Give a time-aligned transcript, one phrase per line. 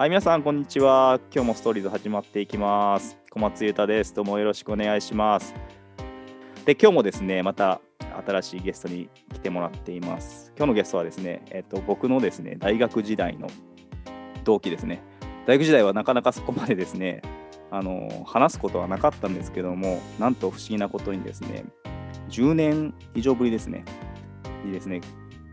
[0.00, 1.20] はい、皆さん、こんにちは。
[1.30, 3.18] 今日もストーリーズ始まっていきます。
[3.30, 4.14] 小松優太です。
[4.14, 5.54] どうもよろしくお願いします。
[6.64, 7.82] で、今日もですね、また
[8.26, 10.54] 新しいゲストに来てもらっています。
[10.56, 13.48] 今日のゲストはですね、えっと、僕のですね、大学時代の
[14.42, 15.02] 同期ですね。
[15.44, 17.20] 大学時代はなかなかそこまでですね、
[17.70, 21.66] あの話すことはなかったんですけども、なんと不思議なことにですね、
[22.30, 23.84] 10年以上ぶりですね、
[24.64, 25.02] にですね、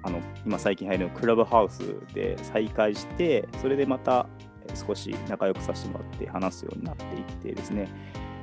[0.04, 4.25] あの今最近入るクラブハウスで再会して、それでまた
[4.75, 7.87] 少し仲良くさせてもらって話すようになっていってですね、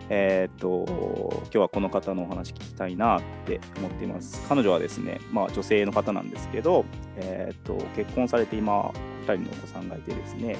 [0.08, 4.42] えーっと今日はこの方のお話聞きたいなって思っています。
[4.48, 6.84] 彼女はですね、まあ、女性の方なんですけど、
[7.16, 8.92] えーっと結婚されて今、
[9.26, 10.56] 2人のお子さんがいてですね、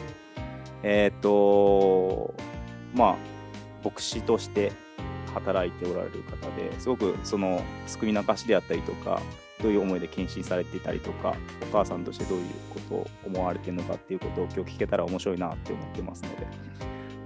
[0.82, 2.34] えーっと
[2.94, 3.16] まあ、
[3.84, 4.72] 牧師として
[5.34, 9.20] 働いておられる方ですごくその救いの証であったりとか
[9.64, 16.46] どういう思いで献身されていたりとかお母さんとしてどういうことを思われているのかっていうことを今日聞けたら面白いなって思ってますので。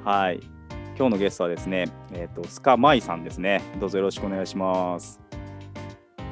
[0.05, 0.41] はい。
[0.97, 3.61] 今日のゲストはですね、えー、とスカマイさんですね。
[3.81, 5.21] どうぞよろしくお願いします。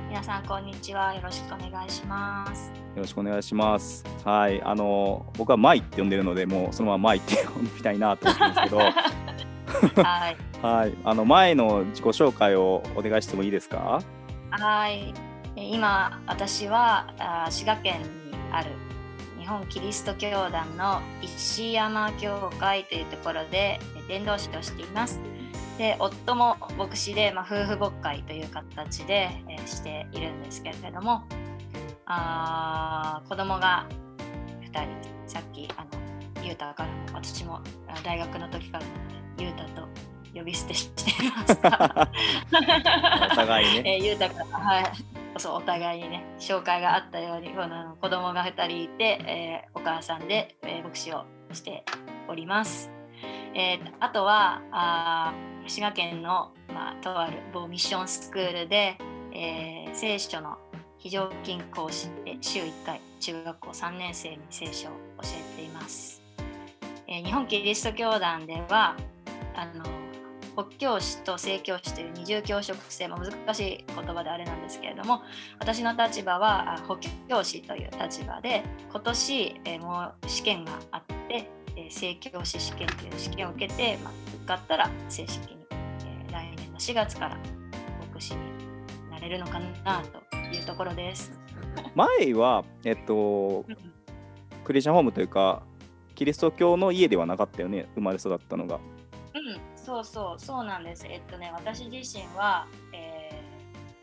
[0.09, 1.13] 皆さんこんにちは。
[1.13, 2.71] よろしくお願いします。
[2.95, 4.05] よろしくお願いします。
[4.25, 4.63] はい。
[4.63, 8.79] あの僕はマイって呼んでるのでもうそのままマイって呼びたいなと思ってるんですけど。
[10.05, 10.37] はい。
[10.63, 10.95] はい。
[11.05, 14.01] あの前の自己紹介をお願いしてもいいですか？
[14.51, 15.13] はい。
[15.13, 15.26] え
[15.63, 18.09] 今私はあ滋賀県に
[18.53, 18.71] ある
[19.39, 25.21] 日本キリスト教団の石山教会というところでえ伝道師をしています。
[25.79, 31.25] で夫も牧師で、まあ、夫婦牧会という形で、えーしているんですけれども
[32.07, 33.87] あー子供が
[34.63, 34.81] 2人
[35.27, 38.85] さっきあのゆうたからも私もあ大学の時から
[39.39, 39.87] ゆうたと
[40.35, 42.09] 呼び捨てしていますが。
[43.33, 43.97] お互いね。
[43.99, 44.85] えー、ゆうたから、はい、
[45.39, 51.85] そうお互いにね紹介があったようにこの子供が2人いて、えーお母さんで、えー牧師をして
[52.29, 52.91] おります。
[53.55, 58.97] えーあとはあー滋賀県の、まあ、とある某ミッションスクールで、
[59.33, 60.59] えー聖書の
[60.99, 64.93] 非常勤講師で週1回中学校3年生に聖書を
[65.23, 66.23] 教えています。
[67.07, 68.97] えー日本キリスト教団では
[69.55, 69.85] あの
[70.57, 75.23] 北教師と正教師という二重教職制も難しい言葉であれなんですけれども
[75.59, 87.37] 私の立場はあ北教師という立場で今年、えーもう試験があって、えー正教師試験という試験を受けて、まあ、受かったら正式に、えー来年の4月から
[88.13, 88.41] 牧師に
[89.11, 91.33] なれるのかなというところです。
[91.95, 93.67] 前はえっと
[94.65, 95.63] クリスチャンホームというか
[96.15, 98.81] キリスト教の家ではなかったよね生まれ育ったのが
[99.37, 101.07] うん、そうそう、そうなんです。
[101.07, 103.31] えっとね、私自身は、え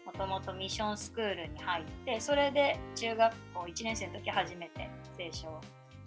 [0.02, 5.60] ー、もともとミッションスクールに入って、それで中学校1年生の時初めて聖書を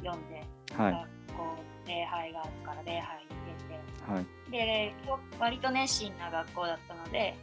[0.03, 0.43] 読んで、
[0.75, 0.93] はい
[1.29, 7.35] 学校礼拝があるから礼拝に出て、はいで、教割と熱心な学校だったので、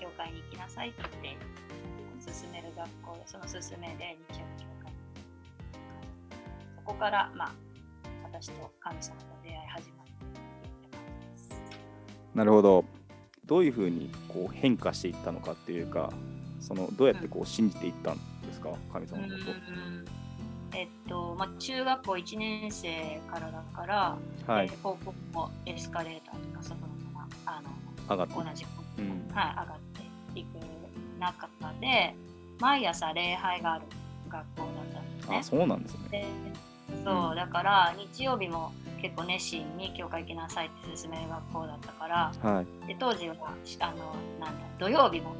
[0.00, 4.96] 教会に行きなさいって勧める学校で、その勧めで日曜日教会に
[6.76, 7.52] そこから、まあ、
[8.24, 10.01] 私と神様と出会い始ま。
[12.34, 12.84] なるほど。
[13.44, 16.12] どういうふうにこう変化していったのかっていうか
[16.60, 18.16] そのどうやってこう信じていったん
[18.46, 18.70] ですか？
[18.92, 20.04] 神様のこうん。
[20.74, 24.16] えっと、まあ、中学校1年生からだから、
[24.46, 24.68] とはい。
[24.68, 26.80] で高校もエスカレーターとかその
[27.12, 27.62] ままあ
[28.08, 28.34] 上がって。
[28.34, 28.64] の同じ、
[28.98, 29.34] うん。
[29.34, 29.78] はい、上がっ
[30.32, 30.46] ていく
[31.20, 31.48] 中
[31.80, 32.14] で
[32.58, 33.84] 毎朝礼拝がある
[34.28, 35.36] 学校だったんですね。
[35.38, 35.42] あ。
[35.42, 36.08] そうなんですね。
[36.10, 36.26] で
[37.04, 42.86] そうだから日曜日も結構熱心に教会行きなさいって勧める学校だったからはい。
[42.88, 43.34] で当時は
[43.80, 45.34] あのなんだ土曜日も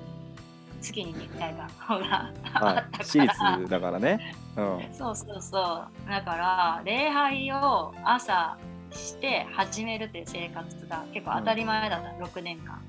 [0.81, 2.77] 月に2回学校があはい。
[2.79, 4.35] った私から、立だからね。
[4.57, 4.81] うん。
[4.93, 6.11] そうそうそう。
[6.11, 8.59] だから礼拝を朝
[8.91, 12.83] して始めるっていう生活が結構当たり前だった、6年間、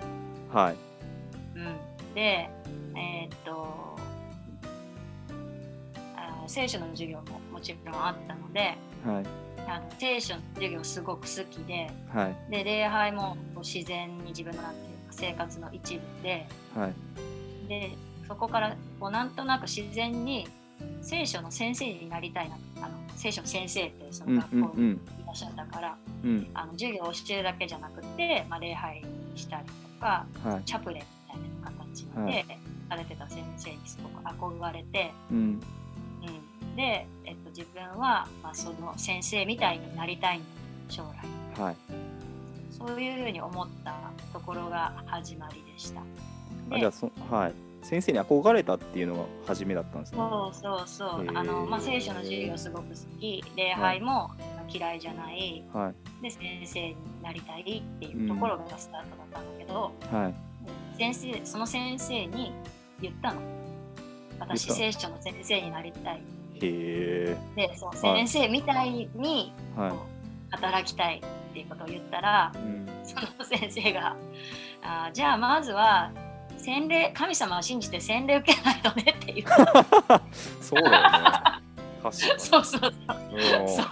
[0.51, 0.75] はい。
[1.55, 2.49] うん、で
[2.95, 3.95] えーっと
[6.17, 8.75] あ聖書の授業ももちろんあったので
[9.05, 9.25] はい
[9.67, 12.51] あの聖書の授業すごく好きではい。
[12.51, 16.93] で礼拝も自然に自分のなんていうか生活の一部ではい。
[17.67, 17.91] で
[18.27, 20.47] そこからこうなんとなく自然に
[21.01, 24.91] 聖書の先生になりたいなあの聖書の先生ってそうんの学校にうんうん。
[24.93, 26.47] いらっしゃったから、うん。
[26.53, 29.03] あの授業を教えるだけじゃなくて、まあ、礼拝
[29.35, 30.63] したりとかはい。
[30.65, 32.45] チャプレンみたいな形はで
[32.89, 35.61] されてた先生にすごく憧れて、うんうん、
[36.75, 40.41] で、えっと、自分は、まあ、その先生みたいになりたい
[40.89, 41.03] 将
[41.57, 41.61] 来。
[41.61, 41.75] はい。
[42.71, 43.95] そういうふうに思った
[44.33, 46.01] ところが始まりでした。
[46.71, 47.53] あじゃあそはい。
[47.83, 50.17] 先生に憧れたっていうのが初めだったんですね。
[50.17, 51.27] そうそうそう。
[51.33, 53.43] あの、まあ、聖書の授業すごく好き。
[53.55, 54.31] 礼拝も
[54.69, 55.63] 嫌いじゃない。
[55.73, 56.23] はい。
[56.23, 60.33] で先生になりたいっていうところがスタートだったんだけど、はい。
[60.97, 62.53] 先生その先生に
[63.01, 63.41] 言ったの。
[64.39, 66.21] 私聖書の先生になりたい
[67.55, 69.53] でその先生みたいに
[70.51, 71.21] 働きたい
[71.51, 72.87] っていうことを言ったらうん。
[73.03, 74.15] その先生が
[74.81, 76.11] あーじゃあまずは
[76.57, 79.47] 洗礼神様を信じて洗礼受けないとねって言う。
[80.61, 81.63] そうだよね。
[82.11, 82.93] そうそうそう。
[83.61, 83.67] うん。
[83.69, 83.87] そう。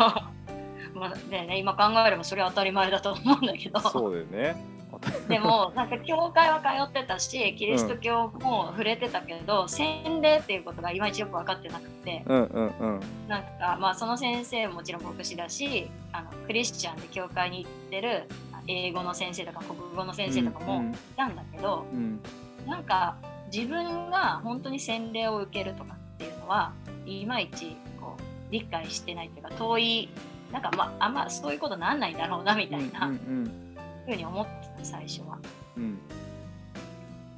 [0.93, 3.79] まあでね、今考えればそれは当たり前だと思うんだけど。
[3.79, 4.80] そうだよね
[5.27, 12.23] でもなんか教会は通ってたしキリスト教も触れてたけど、洗礼っていうことがいまいちよく分かってなくて。
[12.27, 12.99] うんうんうん。
[13.27, 18.27] なんかまあその先生ももちろん牧師だしあのクリスチャンで教会に行ってる
[18.67, 22.19] 英語の先生とか国語の先生とかもいたんだけど、うん。
[22.67, 23.15] なんか
[23.51, 26.73] 自分が本当に洗礼を受けるとかっていうのは
[27.05, 30.09] いまいちこう理解してないっていうか遠い
[30.51, 33.70] なんかまああんまそういうことなんないだろうなみたいなうんうん
[34.11, 35.37] ふうに思ってた最初は。
[35.77, 35.97] うん。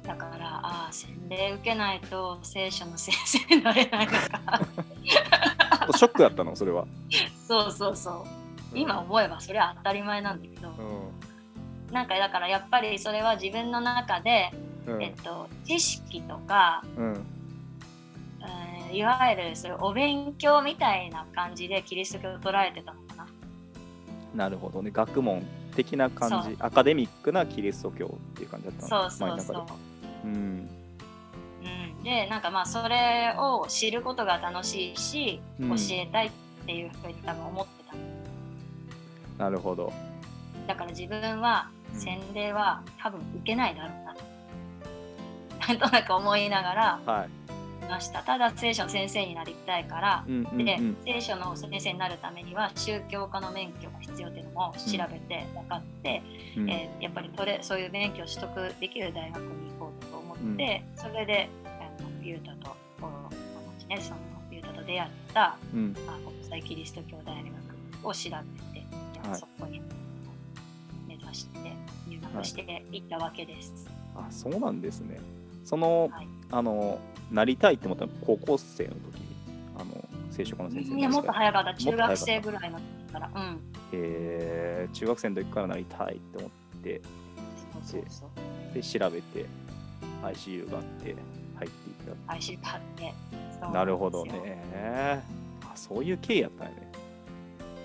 [0.02, 4.60] だからああ洗礼受けないと聖書の先生になれないのか。
[5.96, 6.86] ショックだったのそれは。
[7.46, 8.78] そうそうそう。
[8.78, 10.68] 今思えばそれは当たり前なんだけど。
[10.70, 14.50] うなんかだからやっぱりそれは自分の中で、
[14.86, 15.02] んうん。
[15.02, 17.12] えっと、知識とかうん。
[17.12, 17.34] うん
[18.92, 23.00] いわゆるそういうお勉強みたいな感じでキリスト教を捉えてたの。
[23.00, 23.03] か
[24.34, 24.44] な。
[24.44, 25.44] なるほどね学問
[25.74, 29.66] 的な感そじアカデミックなキリスト教っていう感じだったのそうそうそう。
[30.24, 30.68] うん
[31.62, 36.30] うん、でなんかまあそれを知ることが楽しいし、うん教えたいっ
[36.66, 37.72] ていうふうに多分思って
[39.38, 39.44] た。
[39.44, 39.92] なるほど
[40.66, 44.20] だから自分はうん洗礼は多分受けないだろうなと。
[45.68, 47.44] なんとなく思いながらはいい
[47.84, 48.22] ました。
[48.22, 50.96] ただ聖書の先生になりたいから、うんうんで、うん。
[51.04, 56.22] 聖書の先生になるためには宗教家の免許が必要っていうのも調べて分かって、
[56.56, 56.70] うん。
[56.70, 63.36] えーやっぱりそれそういう免許を取得できる大学に行こうと思って、それであのユータとこの同
[63.78, 64.16] じねその
[64.50, 65.94] ユータと出会ったうん。
[66.08, 68.38] あ国際キリスト教大学を調べて、
[69.28, 69.38] はい。
[69.38, 69.80] そこに
[71.06, 71.58] 目指して
[72.08, 73.88] 入学していったわけです。
[74.16, 75.18] あそうなんですね
[75.64, 76.28] その、はい。
[76.50, 77.00] あの
[77.32, 79.00] なりたいって思ったのは高校生の時
[79.76, 82.16] あの聖書科の先生いやもっと早かったもっと早かった。
[82.16, 83.30] 中学生ぐらいの時から。
[83.34, 83.60] うん。
[83.92, 84.94] えー。
[84.94, 86.50] 中学生の時からなりたいって思っ
[86.82, 87.00] て
[88.74, 89.46] で調べて
[90.22, 91.14] ICU があって
[91.56, 93.14] 入っていっ IC 買って。
[93.52, 95.22] そうたなるほどね。
[95.62, 96.92] あそういう経緯やったんやね。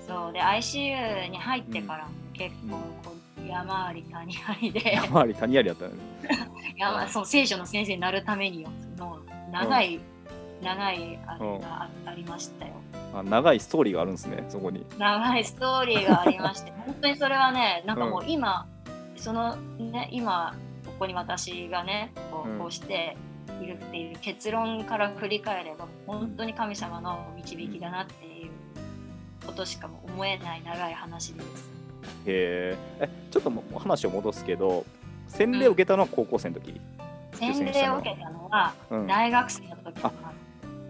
[0.08, 0.34] そう。
[0.34, 4.94] で ICU に入ってからも結構こう山あり谷ありで。
[4.94, 6.02] 山あり谷ありやったんやね
[6.78, 8.70] 山その聖書の先生になるためによ。
[8.98, 9.20] の
[9.52, 10.00] 長い、
[10.62, 12.74] 長いあれがあありましたよ。
[13.14, 14.86] あ長いストーリーがあるんですねそこに。
[14.98, 16.72] 長いストーリーがありまして。
[16.86, 18.68] 本当にそれはねなんかもう今、
[19.16, 20.56] そのね今
[20.86, 22.56] ここに私がねこうん。
[22.58, 23.18] うこうして
[23.62, 28.52] いるっていう結論から振り返れば本当に神様の導きだなっていう
[29.46, 31.79] ことしかも思えない長い話です。
[32.26, 33.06] へー。
[33.06, 34.86] えちょっと話を戻すけど
[35.28, 36.80] 洗礼を受けたのは高校生の時、
[37.34, 40.12] 洗礼を受けたのはうん、大学生の時あ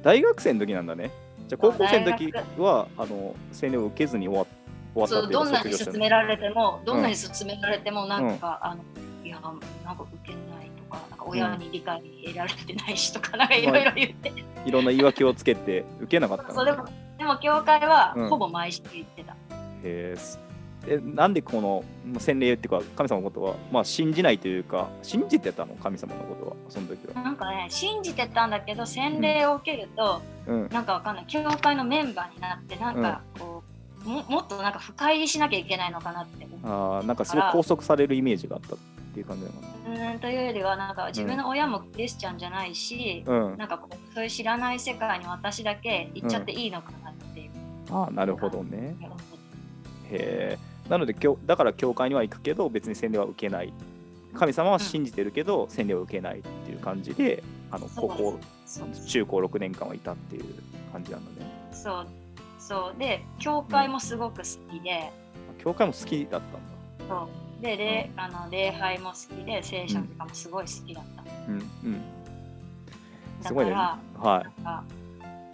[0.02, 1.12] 大学生の時なんだね。
[1.48, 4.46] じゃあ高校生の時はあの洗礼を受けずに終わ
[4.94, 8.84] 終わったそうどんなに勧められてもどんなに勧められてもなんか、あの
[9.24, 14.34] いやなんか受けないとかなんか親に理解得られてないしとかなんかいろいろ言って、
[14.66, 16.86] いろんな言い訳をつけて受けなかったのそうでも
[17.18, 18.30] でも教会はうん。
[18.30, 19.36] ほぼ毎週言ってた、
[19.84, 20.49] へー
[20.90, 25.76] すえなんでこのまあ洗礼っていうか神様のことは、まあ、信じないというか信じてたの？
[25.76, 27.22] 神様のことはその時は。
[27.22, 30.70] なんかね信じてたんだけど洗礼を受けると、うん。
[30.70, 31.26] なんかわかんない。
[31.28, 33.64] 教会のメンバーになってなんかこ
[34.06, 36.48] う、ももっとなんか深入りしなきゃいけないのかなって。
[36.64, 38.78] あーなんかすごい拘束されるイメージがあったっ
[39.14, 43.34] ていう感じなのかうーんというよりはなんか自分の親もクリスチャンじゃないし、な。
[43.34, 47.52] うん、なんかこうそういう知らない世界に私だけ行っちゃっていいのかなっていう、
[47.92, 48.96] ああなるほどね。
[50.12, 50.69] へえ。
[50.90, 53.72] なので教だから教会には行くけど別に洗礼は受けない。
[54.34, 58.40] 神様は信じてるけど、洗礼を受けないっていう感じであの高校
[59.08, 60.46] 中高6年間はいたっていう
[60.92, 61.52] 感じなんだね。
[61.72, 62.08] そう。
[62.60, 63.00] そう。
[63.00, 65.12] で教会もすごく好きで、
[65.58, 67.16] 教会も好きだったんだ。
[67.16, 67.28] そ
[67.60, 67.62] う。
[67.62, 71.54] で礼あの礼拝も好きで聖書とかもすごい好きだった、うん。
[71.56, 72.02] うん。
[73.42, 73.72] だすごいね。
[73.72, 74.84] かはなんか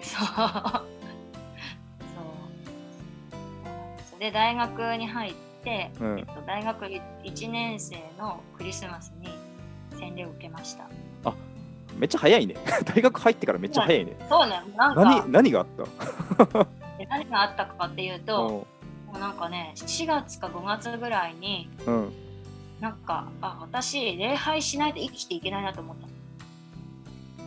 [0.02, 0.24] そ
[0.80, 0.95] う
[4.20, 6.20] で大学に入って、うん。
[6.20, 9.30] えっと、大学1年生のクリスマスに
[9.98, 10.84] 洗礼を受けました。
[10.84, 10.88] い。
[11.98, 12.56] めっちゃ早いね。
[12.86, 14.16] 大学入ってからめっちゃ早いね。
[14.30, 14.62] そうね。
[14.76, 15.68] なんか何何があっ
[16.48, 16.64] た？
[16.98, 18.66] で何があったかっていうと、
[19.12, 19.16] うん。
[19.16, 22.14] うなんかね4月か5月ぐらいにうん。
[22.80, 26.08] なんかあ私礼拝しないと生きていけないなと思った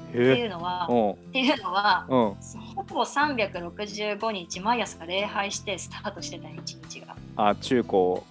[0.09, 1.11] っていうのはうん。
[1.13, 2.35] っていうのはうん。
[2.75, 7.17] ほぼ365日毎朝礼拝してスタートしてた一日が。
[7.37, 8.25] あ中高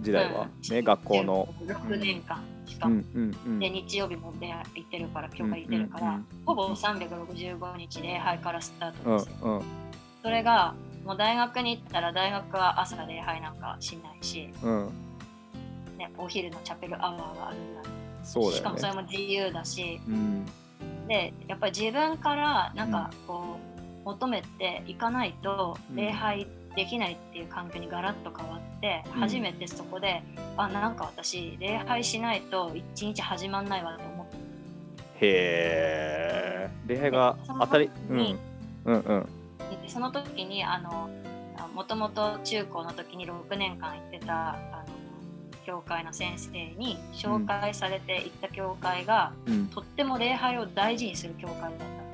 [0.00, 0.74] 時代は、うん。
[0.74, 1.48] ね学校の。
[1.66, 2.42] 6年間。
[2.66, 3.58] しかも、うんうんうん。
[3.58, 6.26] で日曜日も礼拝行ってるから教会行ってるから、うんうんうん。
[6.46, 9.62] ほぼ365日礼拝からスターうんトですよ、うん
[10.22, 14.92] それがもう大学に行ったら大学は朝礼拝なんかしないし、うん。
[15.96, 17.82] ね、お昼のチャペルアワーがあるんだ
[18.22, 18.58] そうだよね。
[18.58, 20.46] しかもそれも自由だしうん
[21.08, 23.58] でやっぱり自分からなんかこ
[24.04, 25.96] う、求めていかないとうん。
[25.96, 26.46] 礼拝
[26.76, 29.20] できないっていう環境にガラッと変わって、うん。
[29.20, 30.22] 初めてそこで
[30.56, 34.36] あなんか私礼拝しないと一日始まんないわと思って。
[35.22, 38.36] へえ礼拝が当たりうんに
[38.84, 38.94] うん。
[39.00, 39.26] うん
[39.82, 41.10] でその時にあの
[41.74, 44.99] もともと中高の時に6年間行ってたあの
[45.64, 49.66] 教会の先生に紹介されて行った教会が、うん。
[49.68, 51.90] とっても礼拝を大事にする教会だったの。
[51.90, 52.10] ね。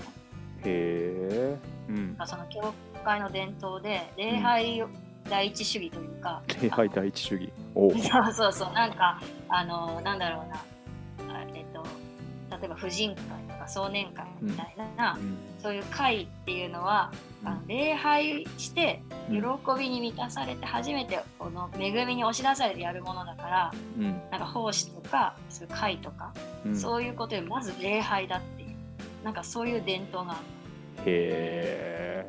[0.65, 2.17] へえうん。
[2.27, 2.75] その教
[3.05, 4.85] 会の伝統で礼拝
[5.29, 7.53] 第一主義というか、礼拝第一主義。
[7.75, 7.89] お。
[7.89, 8.73] うそうそうそう。
[8.73, 11.35] なんかあのなんだろうな。
[11.35, 11.85] あえっと
[12.57, 13.25] 例えば婦人会。
[13.25, 15.37] とか壮年会みたいな、うん。
[15.63, 17.13] そういう会っていうのは、
[17.45, 19.37] あの礼拝して喜
[19.79, 24.21] びに満たされて初めてこの恵みに押し出されてやるものだからうん。
[24.31, 26.33] なんか奉仕とかそういう会とか、
[26.65, 26.77] うん。
[26.77, 28.69] そういうことよりまず礼拝だっていう
[29.25, 30.41] なんかそういう伝統がある。
[31.05, 32.27] へえ。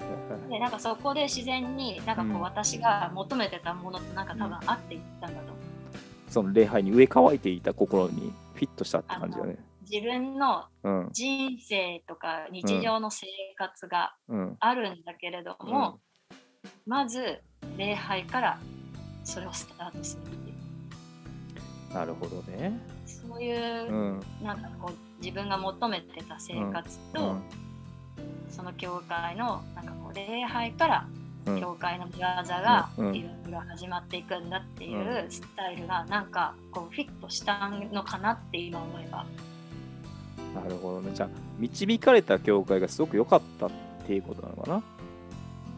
[0.49, 2.41] でなんかそこで自然になんかこう、うん。
[2.41, 5.57] 私が求めてたものとなんか多分合っていったんだと思う。
[6.29, 9.57] その礼拝に植え乾いていた心にフィットしたって感じだね
[9.89, 11.09] 自分のうん。
[11.11, 13.27] 人生とか日常の生
[13.57, 14.57] 活がうん。
[14.59, 15.99] あるんだけれども、
[16.85, 17.41] まず
[17.77, 18.59] 礼拝から
[19.23, 21.93] それをスタートするっていう。
[21.93, 22.79] なるほどね。
[23.05, 24.23] そういう、うん。
[24.43, 27.41] なんかこう自分が求めてた生活と、うん。
[28.49, 31.07] その教会のなんかこう礼拝から
[31.45, 31.59] うん。
[31.61, 33.15] 教会の見業がうん。
[33.15, 39.25] いろいろ始まっていくんだっていうスタイルがなんかこうフィットしたのかなって今思えば
[40.61, 41.11] なるほどね。
[41.13, 43.71] じゃあ導かれた教会がすごく良かったっ
[44.05, 44.83] ていうことなのかな？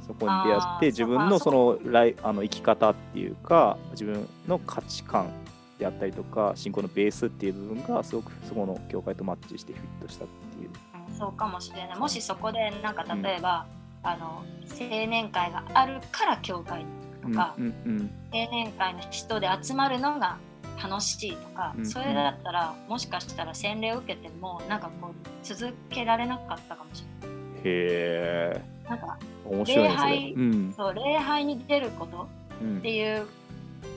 [0.07, 5.29] そこに出会って自分のそのライあの生き方っていうか自分の価値観
[5.77, 10.69] であったりとか信仰のベースっていう部分がすごくそこの教会とマッチしてフィットしたっていう。
[10.69, 10.73] うん
[11.17, 11.97] そうかもしれない。
[11.97, 13.65] もしそこでなんか例えば、
[14.03, 16.85] あの青年会があるから教会
[17.21, 18.11] とか、うんうん。
[18.31, 20.37] 青年会の人で集まるのが
[20.81, 27.39] 楽しいとか、うんそれだったらもしかしたら洗礼を受けてもなんかこう続けられなかったかもしれない。
[27.57, 28.61] へえ。
[28.89, 30.11] なんか面白いねそれ。
[30.11, 30.73] 礼拝うん。
[30.75, 32.27] そう礼拝に出ること
[32.61, 32.77] うん。
[32.77, 33.27] っていう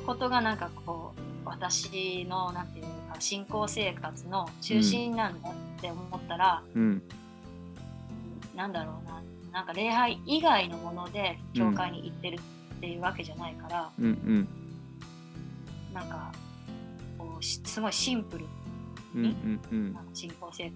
[0.07, 7.03] ことがなんかこう私のなんていうか信仰生活の中心なんだって思ったら、うん。
[8.55, 9.23] なんだろうな。
[9.53, 12.39] なんか礼拝以外のもので教会に行ってる
[12.77, 14.49] っていうわけじゃないから、うんうん。
[15.93, 16.33] なんか
[17.43, 18.45] すごいシンプル
[19.15, 20.71] うんうんうん生活続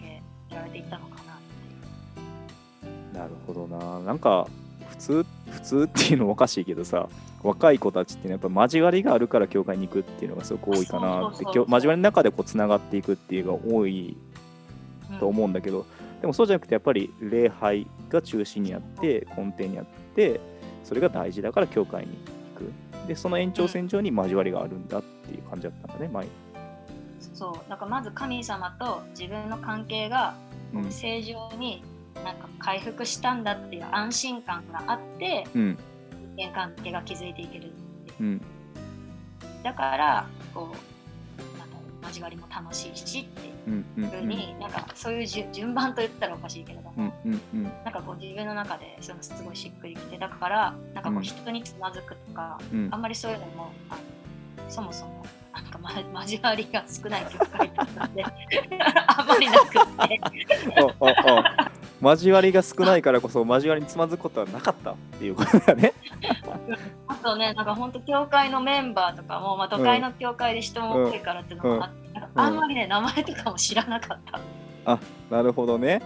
[0.00, 0.22] け
[0.54, 3.18] られていったのかなっていう。
[3.18, 4.00] なるほどな。
[4.00, 4.48] なんか
[4.88, 7.08] 普通普通っていうのもおかしいけどさ
[7.42, 14.16] 若い子たちって、ね、やっぱ交わりがあるから教会に行くっていうのがすごく多いかなって交わりの中でこうつながっていくっていうのが多い
[15.10, 15.86] うんと思うんだけど、
[16.20, 19.84] でもそうじゃなくてやっぱり礼拝が中心にあって根底にあっ
[20.16, 20.40] て
[20.82, 22.18] それが大事だから教会に
[23.06, 26.26] でその延長線上に交わりがあるんだっていう感じだったんだね前。
[27.34, 30.34] そうだからまず神様と自分の関係が
[30.74, 30.90] うん。
[30.90, 31.82] 正常に
[32.24, 35.78] なんか回復したんだっていう安心感があってうん。
[36.36, 38.14] 人間関係が築いていけるっていう。
[38.20, 38.42] うん。
[39.62, 40.95] だからこう
[42.06, 47.62] 交わりも楽しいしっていううんうんふうに、なんかそういう順順番と言ったらおかしいけれども、うんうんうん。
[47.84, 52.88] なんかこう自分の中でそのすごいしっくりきてだからなんかこう人につまずくとか、うん。
[52.90, 55.90] あんまりそういうのもあのそもそもなんか、ま、
[56.22, 58.24] 交わりが少ない教会だったんで
[59.06, 60.20] あんまりなくって
[62.02, 65.94] 交わりが少ないからこそ交わりにつまずくことはなかったっていうことだね。
[67.08, 74.18] あとねなんか本当教会のメンバーとかも、まあ、都会の教会で人も多いからっていうのもあって、なんかあんまりね名前とかも知らなかっ
[74.84, 74.98] た。
[75.30, 76.02] なるほどね。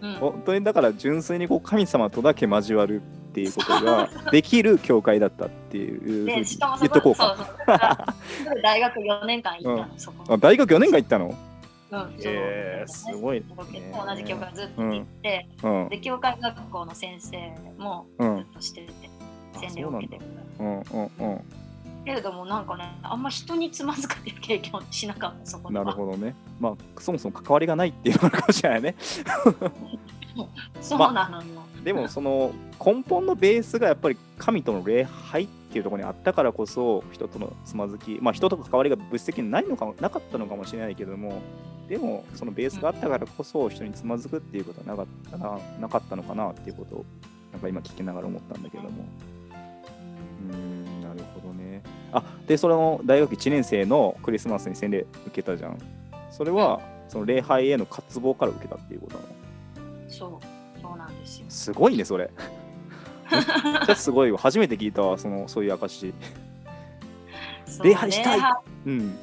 [0.00, 0.14] うん。
[0.14, 6.46] 本当にだから純粋にこう神様とだけ交わるっていうことができる教会だったっていう言っ
[6.90, 7.36] とここうか。
[7.36, 7.46] そう
[8.46, 10.24] そう大学4年間行ったの、そこ。
[10.34, 11.34] あ大学4年間行ったの？
[12.86, 13.44] すごいね。
[13.92, 15.88] 同じ教会ずっと行って、うん。
[15.88, 18.36] で教会学校の先生もうん。
[18.36, 18.92] ずっとしてて、
[19.54, 20.26] 洗礼を受けてるか
[20.58, 20.66] ら。
[20.66, 21.44] うんうんうん
[22.04, 26.34] けれどもなんかねあんま人につまずくっていう経験をしなかったそこでなはるほどね。
[26.58, 28.96] まあそもそも関わりがないっていうのかもしれないね。
[30.80, 31.44] そうなのよ、
[31.84, 32.52] でもその
[32.84, 41.40] 根本のベースがやっぱり神との礼拝っていうところにあったからこそ人とのつまずきまあ人と関わりが物質的にないのかもなかったのかもしれないけども
[41.88, 47.04] でもそのベースがあったからこそ人につまずくっていうことはなかったななかったのかなっていうことを
[47.50, 48.90] なんか今聞きながら思ったんだけども。
[50.50, 51.82] うーんなるほどね。
[52.12, 55.78] あでその大学1年生のクリスマスに洗礼受けたじゃん。
[56.30, 59.28] それはその礼拝への渇望から受けたっていうことなの？
[60.08, 61.46] そうそうなんですよ。
[61.48, 62.30] すごいねそれ
[63.88, 64.38] ゃすごいわ。
[64.38, 66.12] 初めて聞いたわそのそういう証
[67.66, 68.40] そう礼拝したい。
[68.86, 69.18] うん。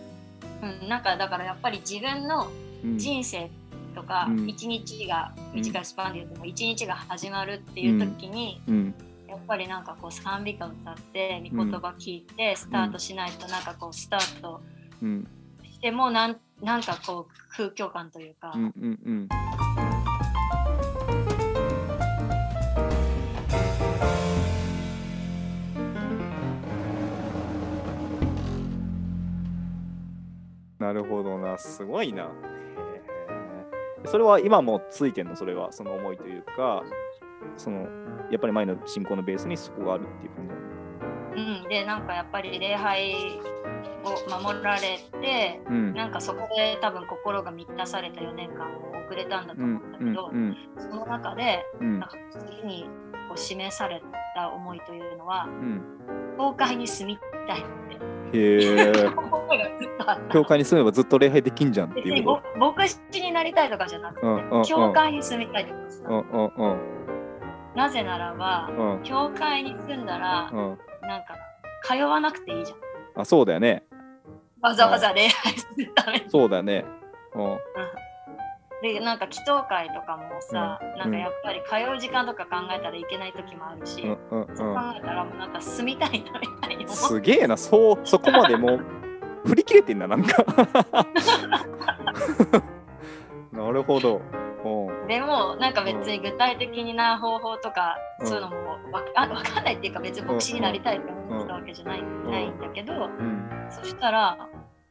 [0.61, 2.49] うん、なんかだからやっぱり自分の
[2.83, 2.97] うん。
[2.97, 3.49] 人生
[3.95, 4.49] とかうん。
[4.49, 8.93] 一日がうん短いスパンで言うとも一日が始まるっていう時に、うん。
[9.27, 14.61] やっぱりなんかこう賛美歌を歌って御言葉聞いてスタートしないとなんかこうスタート
[15.01, 15.27] うん。
[15.63, 19.29] してもなんなんかこう空虚感というか、うんうんうん
[30.83, 31.57] なるほどな。
[31.57, 32.24] すごいな。
[32.24, 35.36] へえそれは今もついてんの？
[35.36, 36.83] それはその思いというか
[37.57, 37.88] その
[38.31, 40.53] やっぱり前の信仰のベースにそこがあるっていう感じ
[41.36, 43.13] うん、でなんかやっぱり礼拝
[44.03, 45.94] を守られてうん。
[45.94, 52.00] なんかそこで多分心が満たされた4年間を送れたんだとうん思うんだけど、うんその中でうん。
[52.00, 52.84] なんか次に
[53.27, 54.01] こう示され
[54.36, 55.82] た思いというのはうん。
[56.38, 57.63] 教会に住みたいっ
[58.29, 59.08] へてえ。
[59.08, 62.24] 思いがずっとあった教会に住めばずっと礼拝できんじゃんっていう
[62.58, 64.63] 牧師になりたいとかじゃなくて、うんうんうん。
[64.63, 66.79] 教会に住みたいとかさ、とうんうんうん。
[67.75, 69.03] なぜならば、うん。
[69.03, 70.77] 教会に住んだら、うん。
[71.01, 71.36] なんか
[71.84, 73.22] 通わなくていいじゃん。
[73.22, 73.84] あそうだよね
[74.61, 76.25] わざわざ礼拝するために。
[76.29, 76.85] そうだよね。
[77.35, 77.57] うん。
[78.81, 81.00] でなんか祈祷会とかもさ、うん。
[81.00, 84.11] なんかやっぱり通う時間とか考えたらいけない時もあるし、うん
[84.48, 87.57] うんそう考うんえたらもうなんか住みたいなみたいに思すげえな。
[87.57, 88.79] そうそこまでもう
[89.45, 90.43] 振り切れてんだなんか。
[93.51, 94.22] なるほど
[95.07, 98.27] でもなんか別に具体的な方法とか、うん。
[98.27, 102.29] そういうのもわかわかんないっていうか別に牧師になりたいって思ったわけじゃない,、ん。
[102.29, 103.67] ないんだけど、うん。
[103.69, 104.37] そしたら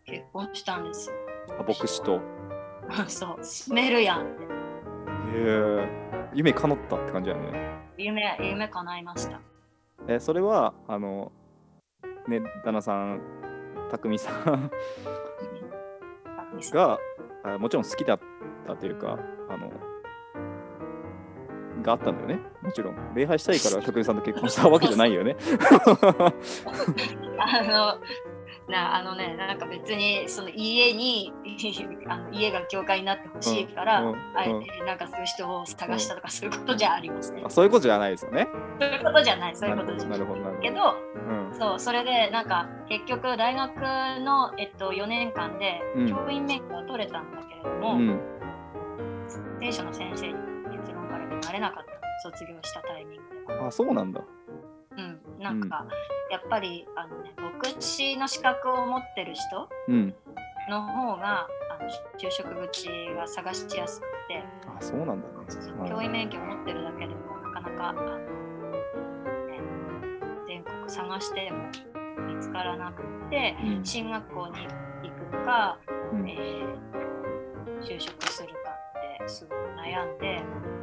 [0.05, 1.17] 結婚したんですよ。
[1.61, 2.21] あ牧師と。
[3.07, 4.45] そう住めるやんって。
[4.45, 4.47] へ
[5.35, 5.89] え。
[6.35, 7.69] 夢叶ったって感じだよね。
[7.97, 9.41] 夢夢叶いました。
[10.07, 11.33] えそれはあの
[12.27, 13.21] ね旦那さん
[13.91, 14.71] 匠さん
[16.73, 16.99] が
[17.45, 18.21] あもちろん好きだっ
[18.69, 19.71] たというかあの
[21.83, 22.41] があったんだよね。
[22.63, 23.15] もちろん。
[23.15, 25.37] 礼拝したいから 匠さんと結婚したわけじゃないよね。
[27.39, 27.99] あの
[28.69, 31.33] なあのねなんか別にその家に
[32.09, 38.49] あの家が教会になってほしいから、うんうんあえてなんかそういう人を探したとかそういうことじゃありません、あそういうことじゃないですよね。
[38.79, 39.57] そういうことじゃない。
[39.57, 40.19] そういうことじゃない。
[40.19, 40.61] なるほどなるほど。
[40.61, 41.55] けどうん。
[41.59, 43.77] そうそれでなんか結局大学
[44.21, 46.09] の、えっと、4年間でうん。
[46.09, 48.21] 教員免許は取れたんだけれども、うん
[49.61, 50.35] 聖書の先生に
[50.79, 53.59] 結論からなれなかった卒業したタイミングで。
[53.61, 54.21] あそうなんだ。
[54.97, 55.87] うん、なんか、
[56.31, 60.15] やっぱりあの、ね、牧師の資格を持ってる人うん。
[60.69, 61.47] の方が
[61.79, 65.35] あの就職口が探しやすくて、あそうなんだね。
[65.81, 69.61] うん教員免許を持ってるだけでもなかなかあの、ね、
[70.47, 71.59] 全国探しても
[72.27, 73.85] 見つからなくてうん。
[73.85, 74.53] 進学校に
[75.05, 75.79] 行くか、
[76.13, 76.29] うん。
[76.29, 76.99] えー
[77.81, 78.68] 就職するか
[79.29, 79.59] すごい
[79.93, 80.43] 悩んで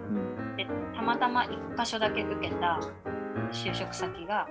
[0.10, 0.56] うん。
[0.58, 2.80] でたまたま1箇所だけ受けた
[3.52, 4.48] 就職先が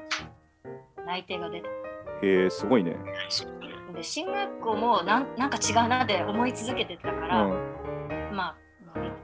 [1.06, 1.68] 内定が出た。
[2.22, 2.96] へえすごいね。
[3.94, 7.50] で進学校もなんなんか違うなって思い続けてたかうら、ん。
[8.34, 8.56] まあ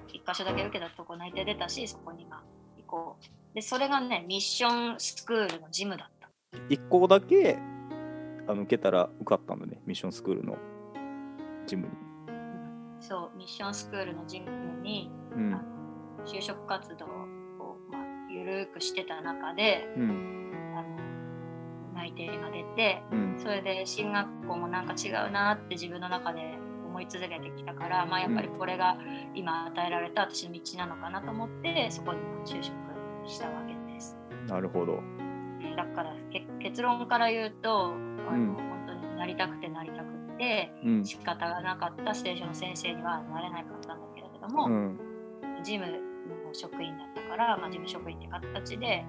[0.08, 2.42] 一箇所だけ受けたとこ内定出たしそこにまあ
[2.76, 3.54] 行こう。
[3.54, 6.30] でそれがねミッションスクールのジムだった。
[6.68, 7.58] 一校だけ
[8.46, 10.56] あの受けたら受かったんだねミッションスクールの
[11.66, 11.92] ジムに
[13.00, 14.50] そうミッションスクールのジム
[14.82, 15.60] にうん。
[16.24, 17.08] 就職活動を、
[17.90, 20.52] まあ、ゆるくしてた中でうん。
[20.76, 23.36] あの内定が出てうん。
[23.38, 28.98] それで進学校もなんか違うなって自分の中で思い続けてきたから、まあ、やっぱりこれが
[29.34, 32.74] 今与えられた私の道なのかなと思ってそこに就職
[33.26, 34.18] したわけです。
[34.46, 34.98] なるほど。
[35.76, 37.94] だからけ結論から言うと
[38.28, 38.54] あの、うん。
[38.54, 40.09] 本当になりたくてなりたく
[40.40, 41.04] てうん。
[41.04, 44.98] 仕方がなかったステージの先生にはなれなかったんだけれども、うん。
[45.62, 49.04] 事務の職員だったから、まあ、事務職員って形で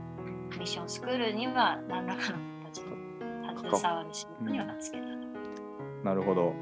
[0.59, 5.11] ミッションスクールには何らかの形で携わる仕事にはつけたと。
[6.03, 6.53] なるほど。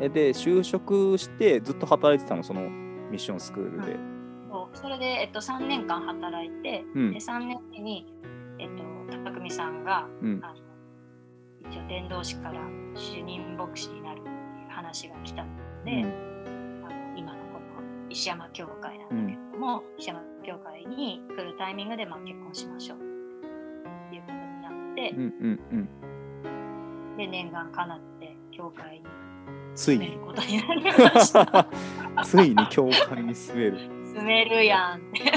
[0.00, 3.96] えで、就職してずっと働いてたの、そのミッションスクールで。
[4.50, 4.76] そう。
[4.76, 7.12] それで、えっと、3年間働いて、うん。
[7.12, 8.12] で3年目に、
[8.58, 8.82] えっと、
[9.24, 10.40] 高見さんが、うん。
[10.42, 10.69] あの
[11.68, 12.60] 一応伝道師から
[12.94, 14.32] 主任牧師になるってい
[14.66, 15.50] う話が来たの
[15.84, 23.00] で、あの今のこの石山教会なんだけれども、石山教会に来るタイミングで、まあ、結婚しましょうっ
[24.10, 27.16] ていうことになって、うんうんうん。
[27.16, 29.04] で念願かなって教会に
[29.74, 30.18] つい住めるに。
[30.18, 31.68] ことになりました。
[32.24, 33.78] ついに 教会に住める。
[34.10, 35.32] 住めるやんって。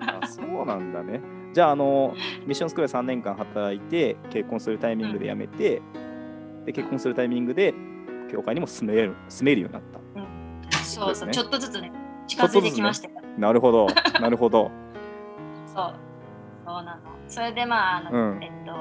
[0.22, 1.20] あそうなんだね。
[1.52, 2.14] じゃあ、あの、
[2.46, 5.82] ミッションスクール3年間働いて、結婚するタイミングで辞めて、
[6.64, 7.74] で、結婚するタイミングで、
[8.30, 10.00] 教会にも住める住めるようになった。
[10.84, 11.92] そうそう、ねちょっとずつね、
[12.28, 13.14] 近づいてきましたよ。
[13.36, 13.86] なるほど、
[14.20, 14.70] なるほど。
[15.66, 15.94] そう、
[16.64, 17.00] そうなの。
[17.26, 18.72] それでまあ、あのうんえっと、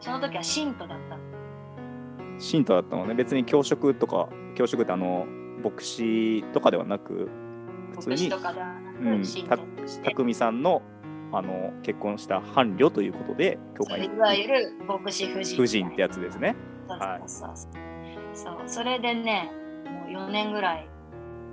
[0.00, 1.22] その時は信徒だったの。
[2.38, 3.14] 信徒だったのね。
[3.14, 5.26] 別に教職とか、教職ってあの、
[5.62, 7.28] 牧師とかではなく、
[7.92, 8.30] 普通に
[9.00, 10.10] うんく、信徒として。
[10.10, 10.82] 匠さんの
[11.32, 15.62] あの結婚した伴侶ということで、教会にいわゆる牧師夫人。
[15.62, 16.56] 夫人ってやつですね。
[16.88, 17.22] そうはい
[18.34, 19.50] そうそれでね、
[19.84, 20.88] もう4年ぐらい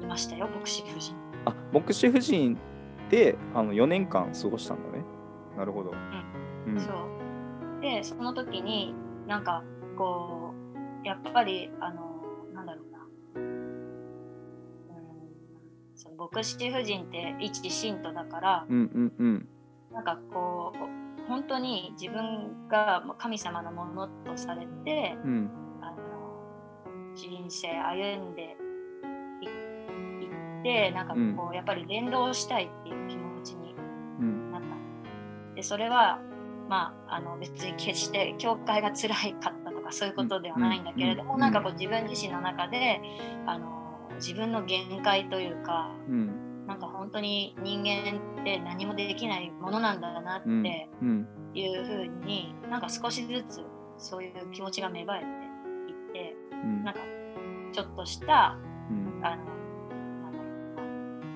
[0.02, 1.16] いましたよ、牧師夫人。
[1.46, 2.58] あ、牧師夫人
[3.10, 5.04] であの4年間過ごしたんだね。
[5.58, 5.92] なるほど。
[6.68, 6.80] うん。
[6.80, 7.82] そう。
[7.82, 8.94] で、その時に、
[9.28, 9.64] なんか、
[9.98, 10.54] こ
[11.04, 13.00] う、やっぱり、あの、なんだろうな。
[13.36, 13.60] うん、
[15.96, 19.48] その牧師夫人って一信徒だから、うんうんうん。
[19.92, 25.50] なんかこう、本当に自分が神様のものとされて、うん。
[25.82, 28.58] あの人生歩んで
[29.42, 33.76] いいって、なんかこう、やっぱり連動したいっていう気持ちに
[34.20, 34.52] うん。
[34.52, 35.56] なった。
[35.56, 36.20] でそれは、
[36.70, 41.40] まあ、あの別に決して教会が辛かったとかそういうことではないんだけれども、うん。
[41.40, 43.02] なんかこう自分自身の中で
[43.48, 50.88] あの自分の限界というかうんなんか本当に人間って何もできないものなんだなって
[51.56, 53.66] いうふうに、なんか少しずつ
[53.98, 56.84] そういう気持ちが芽生えていってうん。
[56.84, 57.00] なんか
[57.74, 58.56] ちょっとした
[58.92, 59.20] うん。
[59.26, 59.44] あの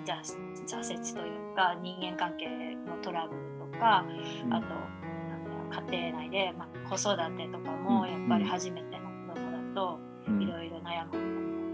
[0.05, 3.41] 挫挫折というか人間関係のトラブル
[3.71, 4.05] とか、
[4.51, 8.11] あと家庭内で、まあ、子育てとかもうん。
[8.11, 10.43] やっぱり初めての子供だとうん。
[10.43, 11.23] いろいろ悩むこと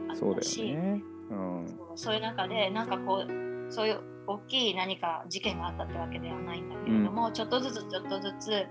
[0.07, 1.03] もあそうだったし、よね。
[1.29, 1.67] うん。
[1.67, 8.67] そうそういう中でなんかこうそういう大きい何か事件があったってわけではないんだけれども、ちょっとずつちょっとずつ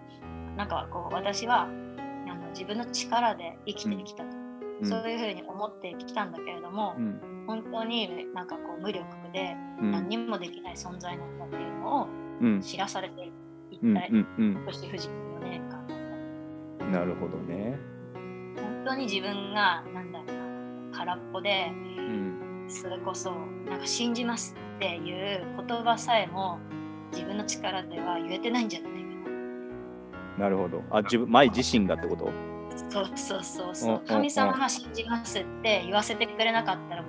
[0.57, 4.37] なんかこう私はあの自分の力で生きてきたと、
[4.81, 4.87] うん。
[4.87, 9.91] そういうふうに思ってきたんだけれども、うん本当になんかこう無力でうん。
[9.93, 12.09] 何にもできない存在なんだっていうのを
[12.41, 12.61] うん。
[12.61, 13.33] 知らされてい
[13.83, 15.99] うんったうんうんそして夫人の4年間だっ
[16.79, 17.79] たなるほどね。
[18.57, 22.28] 本当に自分がなんだろうな空っぽでうん
[22.69, 23.33] それこそ
[23.69, 26.59] なんか信じますっていう言葉さえも
[27.13, 28.99] 自分の力では言えてないんじゃないか
[30.39, 30.83] なるほど。
[30.91, 32.27] あ、自分、前自身がってこと？
[32.27, 32.33] な
[32.77, 37.03] そうそうそううんうんそう神様が信じますって言わせてくれなかったら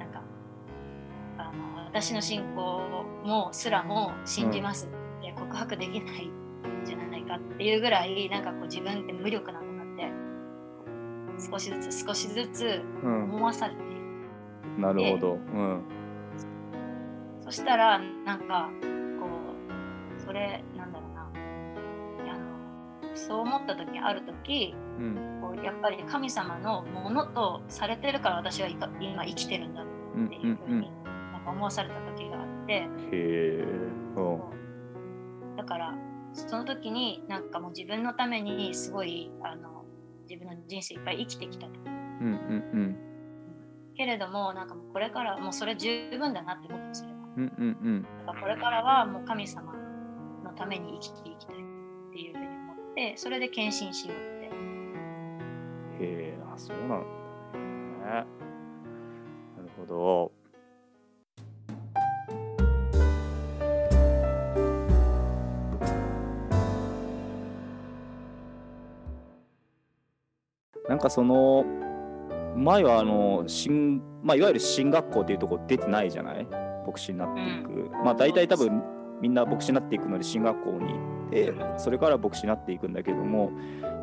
[0.00, 0.22] なんか
[1.38, 4.86] あの私の信仰もすらも信じます
[5.20, 6.32] って告白できないん
[6.84, 10.12] じゃないかっていうぐらいなんかこう自分って無力なんだなって
[11.52, 13.24] 少しずつ少しずつうん。
[13.24, 13.91] 思わされている。
[14.78, 15.32] なるほど。
[15.32, 15.82] うん。
[17.40, 18.70] そしたら、なんか、
[19.20, 19.26] こ
[20.16, 21.22] う、それ、なんだろうな、
[22.32, 25.38] あのそう思った時ある時うん。
[25.40, 32.88] こうやっぱり神様のものとされてるから私は今今生きてるんだうんっていうふうになんか思わされた時があって、
[35.56, 35.94] だから
[36.32, 39.84] その時になんかもう自分のためにすごいあの
[40.28, 41.72] 自分の人生いっぱい生きてきたと。
[42.20, 42.26] うん
[42.72, 43.11] うん
[43.96, 47.18] けれどもなんかもうこれからもうそれ十分だなって思ってそれは。
[47.36, 47.76] うんうんうん。
[47.84, 49.72] うんだからこれからはもう神様
[50.44, 51.58] のために生きていきたいっ
[52.12, 54.46] ていうふうに思ってそれで献身しようって。
[54.46, 54.50] へ
[56.00, 57.04] えあそうなんだね。
[58.10, 58.26] なる
[59.76, 60.32] ほど。
[70.88, 71.64] なんかその
[72.56, 76.46] 前はあの進、まあ、いわゆる進学校っていうところ出てないじゃない？
[76.86, 78.82] 牧師になっていく、まあ大体多分
[79.20, 83.52] みんな牧師になっていくので進学校に行ってそれから牧師になっていくんだけども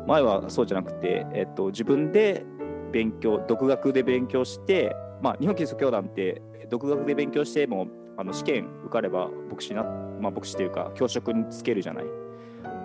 [0.06, 2.44] 前はそうじゃなくて、えっと、自分で
[2.90, 7.86] 勉強独学で勉強して、まあ、日本キリスト教団って独学で勉強しても
[8.16, 12.04] あの試験受かれば牧師な、まあ、牧師というか教職につけるじゃない、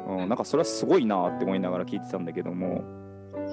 [0.09, 2.83] うん、なんかそれはすごいなって思いながら聞いてたんだけども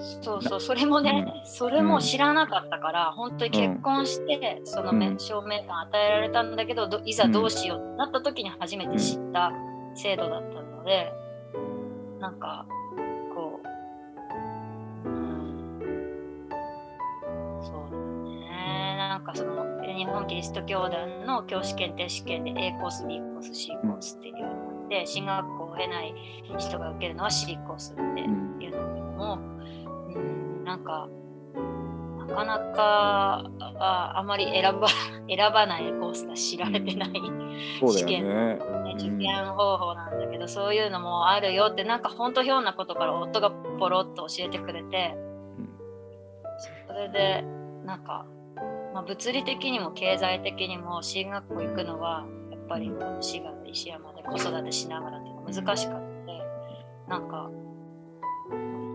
[0.03, 9.53] そうそうそれもね、うそれも知らなかったから、本当に結婚して、そのめうん証明感与えられたんだけどどいざどうしようってなった時に初めて知った
[9.95, 11.13] 制度だったので、
[12.21, 12.67] なんか
[13.35, 13.61] こ
[15.05, 15.69] う、うん、
[17.63, 18.97] そうだね。
[18.97, 24.51] なんかその日本キリスト教団の教師検定試験で A コース B コース C コースっていうのがあ
[24.87, 26.15] って進学校を経ない
[26.59, 27.97] 人が受けるのは C コースっ
[30.73, 31.07] なんか
[32.17, 34.89] なかなかああまり選ば
[35.29, 37.13] 選ばないコースが知られてない、
[37.79, 38.25] そうだ試験。
[38.25, 38.55] よね。
[38.55, 45.15] ね受うん験方法なんだけど、そういうのもあるよってなんか本当ひょんなことから夫がポロッと教えてくれて、
[45.59, 45.69] うん。
[46.87, 47.45] それで
[47.85, 48.25] なんか、
[48.95, 56.41] まあ、物理的にも経済的にも進学校行くのはやっぱり滋賀石山で子育てしながらって難しかったので
[57.09, 57.51] なんか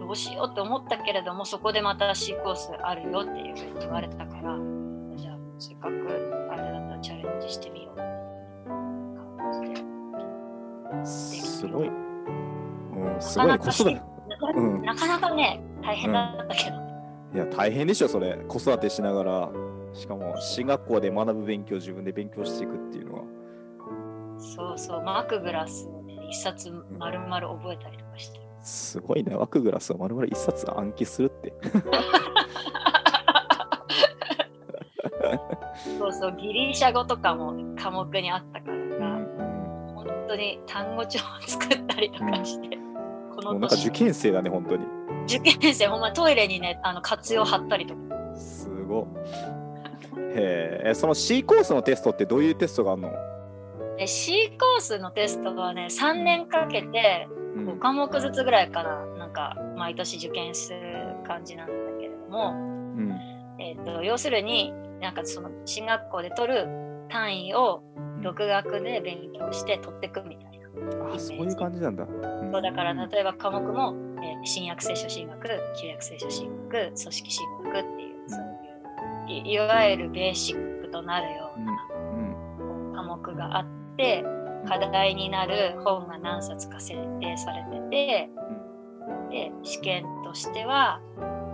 [0.08, 4.58] どうしようって思ったけれどもそこでまた C コースあるよっていうふうに言われたから
[5.18, 8.02] じゃあせっかくあれだったらチャレンジしてみようって
[10.90, 11.88] 感じですごい。
[11.90, 11.92] う
[13.18, 13.54] ん、すごいね。
[13.54, 14.02] なかなか子育て。
[14.56, 14.82] うん。
[14.82, 16.78] なかなかね大変だったけど、
[17.36, 18.38] いや大変でしょそれ。
[18.48, 19.50] 子育てしながら。
[19.94, 23.24] しかも進学校で学ぶ勉強自分で勉強していくっていうのは。
[24.38, 25.02] そうそう。
[25.02, 29.34] マクグラスをね一冊丸々覚えたりとかしてすごいね。
[29.34, 31.54] ワクグラスを丸々一冊暗記するって。
[35.98, 39.26] そうそうギリシャ語とかも科目にあったかうら、ん。
[39.96, 42.78] 本当に単語帳を作ったりとかして、
[43.34, 44.86] このなんか受験生だね本当に。
[45.24, 48.02] 受験生ほんまトイレにねあの活用貼ったりとか。
[48.36, 49.06] すごっ。
[50.36, 53.14] へえその C コースのテストってどういうテストがあるの、
[53.98, 57.68] で C コースのテストはね3年かけてうん。
[57.70, 63.12] 5科目ずつぐらいかななんか毎年受験する感じなんだけれども、うん。
[63.60, 66.68] えー、と要するになんかその進学校で取る
[67.10, 67.84] 単位を
[68.22, 70.68] 独学で勉強して取っていくみたいな。
[71.14, 72.52] あそういう感じなんだ、うん。
[72.52, 75.48] そうだから例えば科目も、えー新約聖書進学、
[75.82, 78.42] 旧約聖書進学、組織進学っていう、そう
[79.30, 81.74] いういいわゆるベーシックとなるような
[82.12, 82.94] うん。
[82.96, 83.77] 科目があって、
[84.68, 88.30] 課題になる本が何冊か設定されてて、
[89.30, 91.02] で試験としては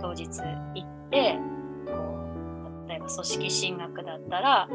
[0.00, 1.38] 当日行って
[1.86, 1.92] こ
[2.84, 4.68] う例えば組織進学だったら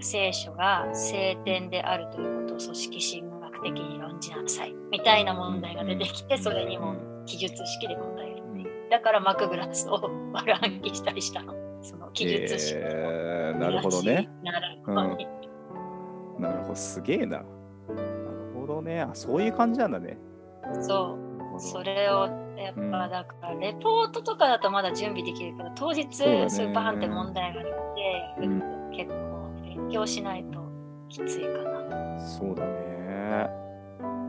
[0.00, 8.38] 聖書が聖典であるということを組織進学的に論じなさいみたいな問題が出てきてそれにも記述式で答える
[8.90, 11.54] だからマクグラスを丸暗記したりしたの。
[11.80, 14.28] その記述式えーなるほどね。
[14.42, 15.28] なるほどね
[16.38, 16.74] なるほど。
[16.74, 17.38] すげえな。
[17.38, 17.44] なる
[18.54, 19.00] ほどね。
[19.02, 20.18] あそういう感じなんだね。
[20.80, 21.18] そ
[21.56, 21.60] う。
[21.60, 22.90] それをやっうん。
[22.90, 27.66] ぱだからレポートとかだとまだ準備できるけど当日スーパーハンって問題があっ
[28.36, 28.62] て、うん。
[28.90, 30.60] 結構勉強しないと
[31.08, 32.20] きついかな。
[32.20, 33.48] そうだね。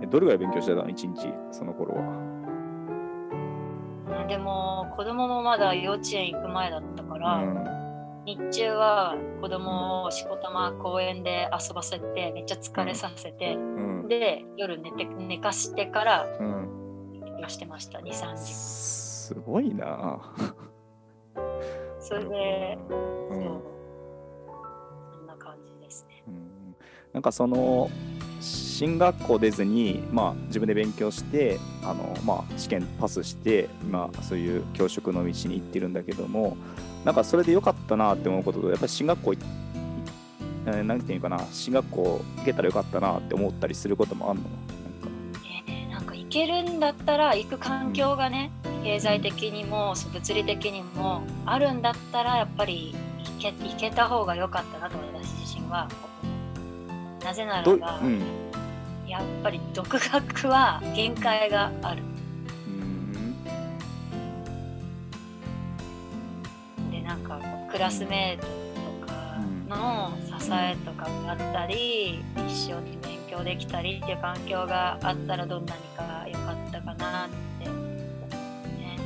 [0.02, 0.90] えどれぐらい勉強してたの？
[0.90, 2.02] 一日その頃は。
[4.24, 7.79] ねでも子供もまだ幼稚園行く前だったから、うん
[8.30, 14.08] 日中は子供をしこたま公園で遊ばせてめっちゃ疲れさせて、うん。
[14.08, 17.12] で夜寝て寝かしてからうん。
[17.22, 18.38] 勉強してました23時間。
[18.38, 20.32] すごいな。
[22.00, 23.42] それで、うん。
[23.42, 23.62] そう。
[25.12, 26.24] そんな感じですね。
[26.28, 26.76] うん。
[27.14, 27.90] なんかその
[28.40, 36.56] 進学校出ずに、まあ、自分で勉強してあの、まあ、試験パスして今そういう教職の道に行ってるんだけども
[37.06, 39.40] なんかそれで良かったなって思うこととやっぱり進学校いい
[40.66, 44.46] えーなんていうかな進学校行けたらよかったなって思ったりすることもあるの？
[44.50, 44.54] なん
[45.42, 48.52] かえーなんか行けるんだったら行く環境がね
[48.84, 52.96] 経済的にも物理的にもあるんだったらやっぱり
[53.40, 55.88] 行け行けた方が良かったなと私自身は。
[57.24, 58.22] なぜならば、うん。
[59.06, 62.04] やっぱり独学は限界がある
[67.72, 68.48] クラスメート
[69.02, 69.38] とか
[69.70, 77.30] の支えとかがあったり、一緒に勉強できたりっていう環境があったらどんなにか良かったかなっ
[77.60, 77.66] て。
[77.66, 78.98] ね。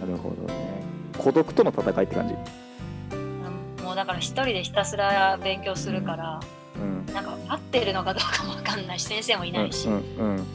[0.00, 0.82] なるほどね。
[1.16, 2.34] 孤独との戦いって感じ？
[3.12, 6.40] うんもうだから一人でひたすら勉強するから、
[6.76, 7.06] うん。
[7.12, 9.98] なんか合ってるのかどうかもわかんないし先生もいないし、うんう
[10.34, 10.46] ん。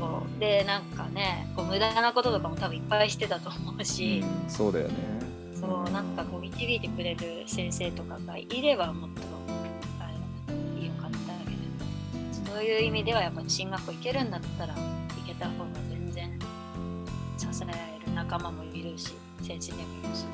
[0.00, 4.94] こうでなんかねこう無駄なこととかも多分いっぱいしてたと思うし、うんそうだよね
[5.60, 9.22] そうなんかこう導いてくれる先生とかがいればもっと
[10.00, 10.06] あ
[10.80, 11.22] れよかったけ
[12.44, 14.80] どそういう意味ではやっぱり進学校行けるんだったら行
[15.26, 16.38] けた方が全然
[17.36, 20.24] 支えられる仲間もいるし先生でもいるし。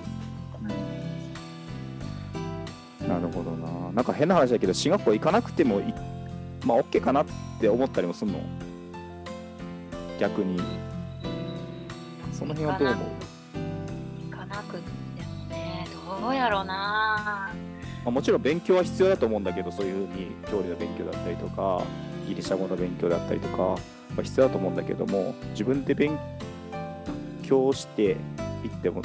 [3.09, 3.93] なるほどな。
[3.93, 5.95] なんか変な話だけど、進学校行かなくてもい、
[6.65, 7.27] まあ、OK かなっ
[7.61, 8.41] て思ったりもするの？
[10.19, 10.59] 逆に。
[12.33, 13.07] その辺はどう思う？
[16.25, 17.51] ね、どうやろうな。
[18.05, 21.83] まあ、もちろん勉強は必要だと思うんだけど、そういうふうに料理の勉強だったりとか、
[22.29, 23.77] ギリシャ語の勉強だったりとか、ま
[24.19, 26.19] あ、必要だと思うんだけども、自分で勉
[27.43, 28.15] 強してい
[28.67, 29.03] っても、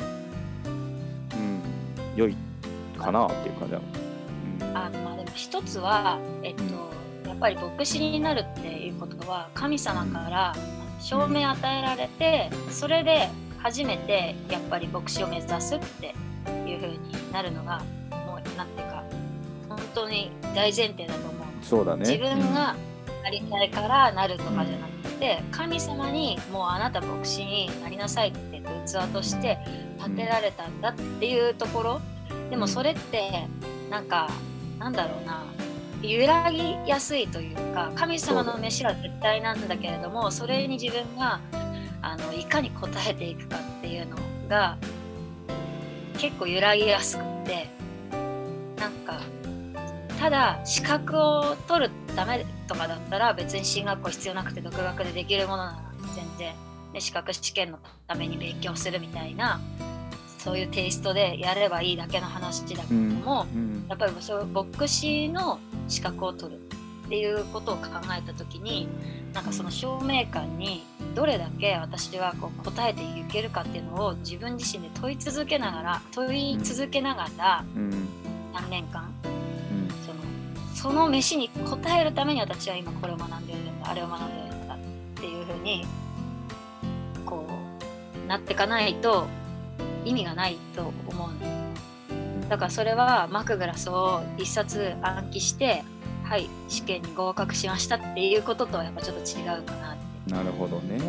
[0.66, 1.62] うん、
[2.16, 2.36] 良い
[2.98, 3.82] かなっていう感じだ。
[4.70, 6.64] うん、あまあでも一つは、えっと、
[7.28, 10.56] やっぱり牧師になるっていうことは神様から
[11.00, 16.14] 証明与えられてそれで初めてやっぱり牧師を目指すって
[16.70, 17.80] いう風になるのが
[18.12, 19.04] もうなんていうか
[19.68, 21.34] 本当に大前提だと思う。
[21.62, 22.02] そうだね。
[22.02, 22.76] 自分が
[23.24, 29.58] なりたいからなるとかじゃなくて、神様にもうあなた牧師になりなさいって器として
[29.98, 32.02] 立てられたんだっていうところ、
[32.50, 33.48] でもそれって
[33.90, 34.30] なんか
[34.80, 35.44] なんだろうな
[36.02, 41.42] 揺らぎやすいというか神様の飯は絶対なんだけれどもそれに自分が
[42.02, 44.16] あのいかに応えていくかっていうの
[44.48, 44.78] が
[46.20, 47.70] 結構揺らぎやすくって
[48.78, 49.22] なんか
[50.20, 56.54] ただ資格を取るためとかだったら別に進学校必要なくて独学でできるものなら全然
[56.94, 59.62] で資格試験のために勉強するみたいな
[60.38, 63.86] そういうテイストでやればいいだけの話だけれども、うんうん。
[63.88, 66.62] やっぱりそう牧師の資格を取る
[67.10, 68.88] っていうことを考えた時に
[69.34, 77.90] なんかその証明感にどれだけ私はこう答えていけるかっていうのを自分自身で問い続けながら問い続けながらうん
[78.54, 79.90] 3年間うん。
[80.06, 84.78] そのその飯に答えるために私は今これを学んでるんだあれを学んでるんだっ
[85.16, 85.88] ていうふうに
[87.26, 87.48] こ
[88.24, 89.26] うなっていかないと
[90.06, 92.50] 意味がないと思うの。
[92.50, 95.84] だからそれはマクグラスを一冊暗記して
[96.30, 101.00] はい試験に合格しましたっていうこととはやっぱちょっと違うかなってなるほどね。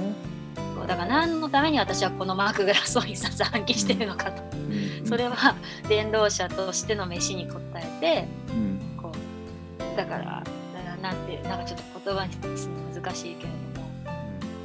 [0.57, 5.57] こうだから何のために私はこのマークグラスを一冊暗記してるのかと、うんそれは
[5.89, 10.43] 伝道者としての飯に応えてうんこうだから
[11.03, 13.89] なんてなんかちょっと言葉にするの難しいけれども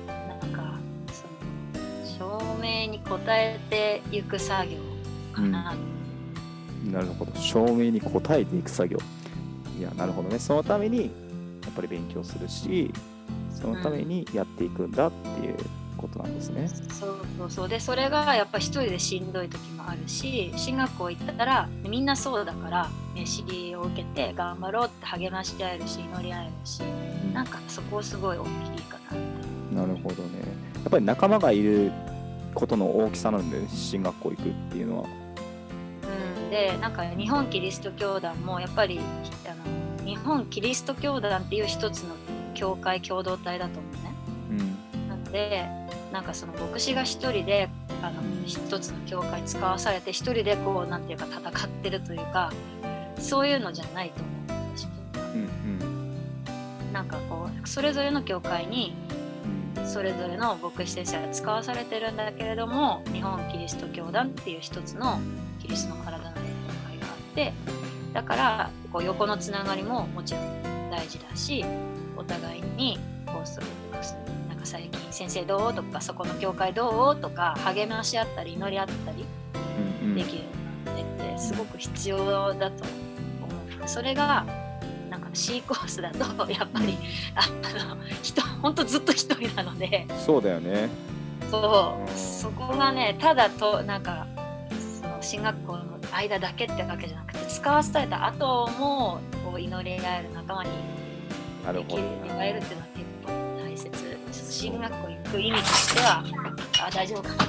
[0.08, 0.80] なんか
[1.12, 4.78] その証明に応えていく作業
[5.34, 5.76] かな、
[6.86, 7.32] なるほど。
[7.42, 9.00] 証明に応えていく作業。
[9.78, 10.40] いや、なるほどね。
[10.40, 11.04] そのために、
[11.64, 12.92] やっぱり勉強するし、
[13.52, 15.56] そのためにやっていくんだっていう
[15.98, 16.68] ことなんですね。
[16.68, 26.82] そうそうそうでそれがやっぱ一人でしんどい時もあるし進学校行ったらみんなそうだから飯を受けて頑張ろうって励まし合えるし祈り合えるし
[27.34, 29.20] なんかそこすごい大きいかなっ
[29.70, 29.76] て。
[29.76, 30.40] なるほどね。
[30.76, 31.92] やっぱり仲間がいる
[32.54, 35.10] ことの大きさなんで、進学校行くっていうのは。
[36.04, 39.00] うん、でなんか日本キリスト教団もやっぱり
[40.06, 42.16] 日本キリスト教団っていう一つの
[42.54, 44.70] 教会共同体だと思うね。
[44.94, 45.10] うん。
[45.10, 45.68] なので
[46.12, 47.70] なんかその牧師が一人で
[48.02, 52.52] あの一つの教会使わされて一人でこうなんていうか戦ってるというか
[53.18, 54.90] そういうのじゃないと思う私は
[55.34, 58.94] うんなんかこうそれぞれの教会に
[59.78, 65.20] うんそれぞれの牧師先生が使わされてるんだけれども日本キリスト教団っていう一つの
[65.62, 66.42] キリストの体の教
[66.88, 67.54] 会があって
[68.14, 71.66] だからこう横のつながりももちろん大事だし
[72.16, 73.66] お互いにこうそう
[74.48, 79.26] なんか最近先生どうとかそこの教会どうとか励まし合ったり祈り合ったり
[80.16, 80.50] できるよ
[80.86, 83.88] うになってすごく必要だと思う。
[83.90, 84.46] それが
[85.10, 86.98] なんか C コースだと やっぱり
[87.36, 87.50] あ
[87.84, 90.08] の人ほんとずっと一人なので。
[90.26, 90.88] そうだよね。
[91.52, 92.02] そう。
[92.02, 92.18] うん。
[92.18, 94.26] そこがねただとなんか
[95.02, 100.76] その進学校の間だけってわけじゃなくて使わされた後もこう祈り合える仲間にで
[101.62, 102.04] きなるほどる。
[102.38, 104.18] 会えるっていうのは結構大切
[104.54, 106.24] 進学校行く意味としては
[106.88, 107.44] あ大丈夫かな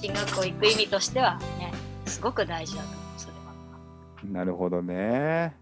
[0.00, 1.72] 進学校行く意味としてはね
[2.06, 4.38] すごく大事だと思うそれは。
[4.38, 5.54] なるほどね。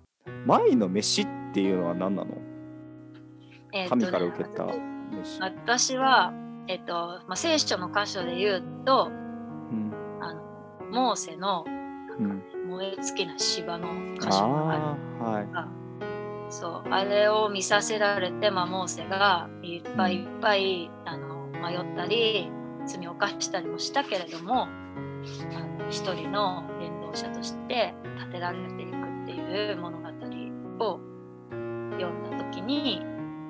[0.44, 2.34] 前の飯っていうのは何なの？
[3.72, 5.40] えー神から受けた飯。
[5.40, 6.32] 私は、
[6.68, 10.42] えっとまあ、聖書の箇所で言うとうんあの
[10.92, 11.64] モーセの
[12.18, 13.88] うん、燃え尽きな芝の
[14.18, 15.86] 箇所があるはい。
[16.48, 22.50] そうあれを見させられて、まあ、モーセがいっぱいいっぱいあの迷ったり
[22.86, 30.06] 罪を犯したりもしたけれどもあの一人の伝道者として立てられていくっていう物語
[30.78, 31.00] を
[31.98, 33.02] 読んだ時に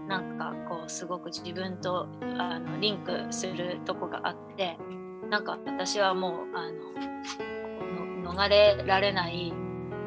[0.08, 2.08] なんかこうすごく自分と
[2.38, 4.78] あのリンクするとこがあって
[5.28, 7.16] なんか私はもうあの
[8.32, 9.52] 逃れられない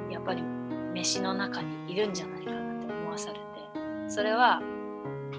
[0.10, 0.42] やっぱり
[0.94, 3.40] 飯の中にいるんじゃないかなって思わされて。
[4.10, 4.56] それは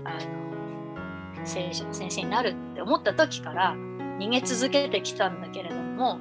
[0.05, 3.75] あの聖書の先生になるって思った時から
[4.19, 6.19] 逃げ続けてきたんだけれども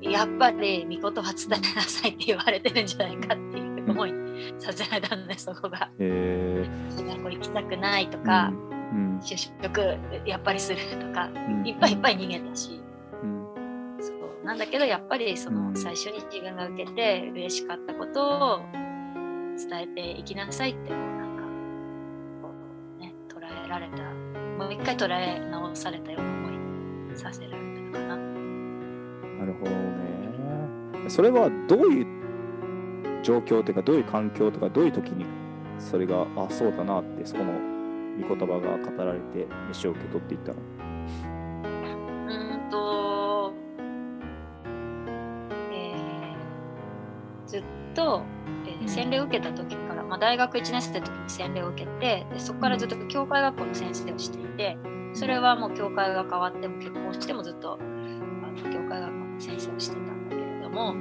[0.00, 5.90] やっぱり御言葉伝えなさいって言われてるんじゃないかっていう思いにさせられたんでそこが。
[5.98, 6.66] え
[6.96, 8.52] 学校行きたくないとか、
[8.92, 9.18] うん。
[9.18, 9.80] 就職
[10.24, 11.66] やっぱりするとか、うん。
[11.66, 12.80] いっぱいいっぱい逃げたし、
[14.48, 18.60] なんだけどやっぱりその最初に自分が受けて嬉しかったことを
[19.58, 21.42] 伝えていきなさいってこうなんか
[22.40, 22.48] こ
[22.96, 24.02] う、ね、捉えられた
[24.56, 26.52] もう一回捉え直されたような思い
[27.12, 28.16] にさせられたのかな。
[28.16, 28.24] な
[29.44, 31.10] るほどね。
[31.10, 32.06] それはどういう
[33.22, 35.26] 状況というか、どういう環境とか、どういう時に
[35.78, 37.52] それが、あ、そうだなって、そこの
[38.26, 40.58] 御言葉が語られて、飯を受け取っていったの？
[40.58, 43.07] うーんと、
[47.48, 47.62] ずっ
[47.94, 48.22] と、
[48.66, 54.78] えー洗礼を受けた時から、まあ、大学1年生の時に洗礼を受けてでそこからずっと教会学校の先生をしていて
[55.14, 60.94] それはもう教会が変わっても結婚してもずっとあの教会学校の先生をしてたんだけれども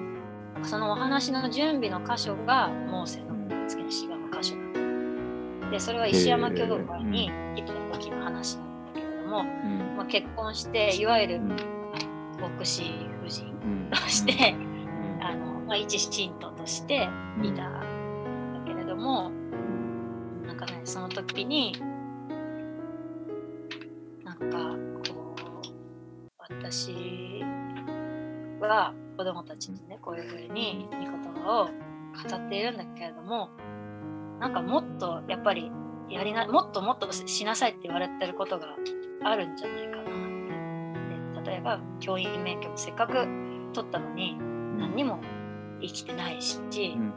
[0.63, 3.27] そのお話の準備の箇所がモーセの
[3.67, 4.77] 次の詩がの箇所なんだ
[5.71, 9.97] でそれは石山教会に来た時の話なんだけれども、うん。
[9.97, 11.49] まあ、結婚していわゆるうん。
[12.39, 12.93] 牧師
[13.23, 13.89] 夫人うん。
[13.91, 14.55] として、
[15.68, 17.09] まあ、一信徒として
[17.43, 19.32] いたんだけれども、
[20.45, 21.74] なんかねその時に
[24.24, 24.76] なんか
[25.11, 27.43] こう私
[28.61, 31.09] は子供たちにねこういうふうに御言
[31.43, 31.72] 葉を語
[32.36, 33.49] っているんだけれども
[34.39, 35.70] なんかもっとやっぱり
[36.09, 38.68] やりなもっともっとしなさいって言われてることが
[39.24, 41.49] あるんじゃないかなって。
[41.49, 43.13] 例えば教員免許もせっかく
[43.74, 44.38] 取ったのに
[44.78, 45.20] 何にも
[45.82, 46.59] 生きてないし、
[46.95, 47.13] うん。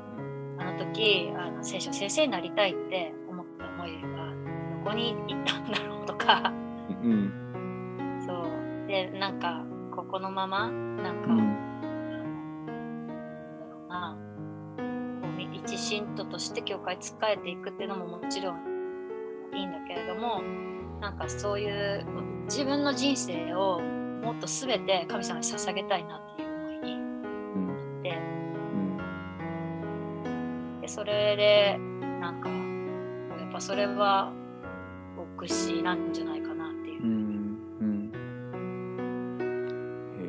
[0.58, 4.08] あの時あの聖書先生になりたいって思った思いが
[4.84, 6.52] どこに行ったんだろうとか。
[7.02, 7.32] うん。
[8.26, 8.86] そう。
[8.86, 11.36] でなんかここのままなんか、うん。
[11.38, 11.44] な
[13.54, 14.18] んだろうな
[15.22, 18.56] こう一信徒として教会仕えていくっていうのももちろん
[19.54, 20.42] いいんだけれども
[21.00, 22.04] なんかそういう
[22.44, 23.80] 自分の人生を
[24.22, 26.49] もっと全て神様に捧げたいなっていう
[30.90, 31.78] それで
[32.20, 32.48] なんか
[33.38, 34.32] やっぱそれは
[35.38, 37.02] 牧師なんじゃないかなっていう。
[37.04, 37.10] う、ん
[37.80, 38.10] うん。
[40.18, 40.22] へ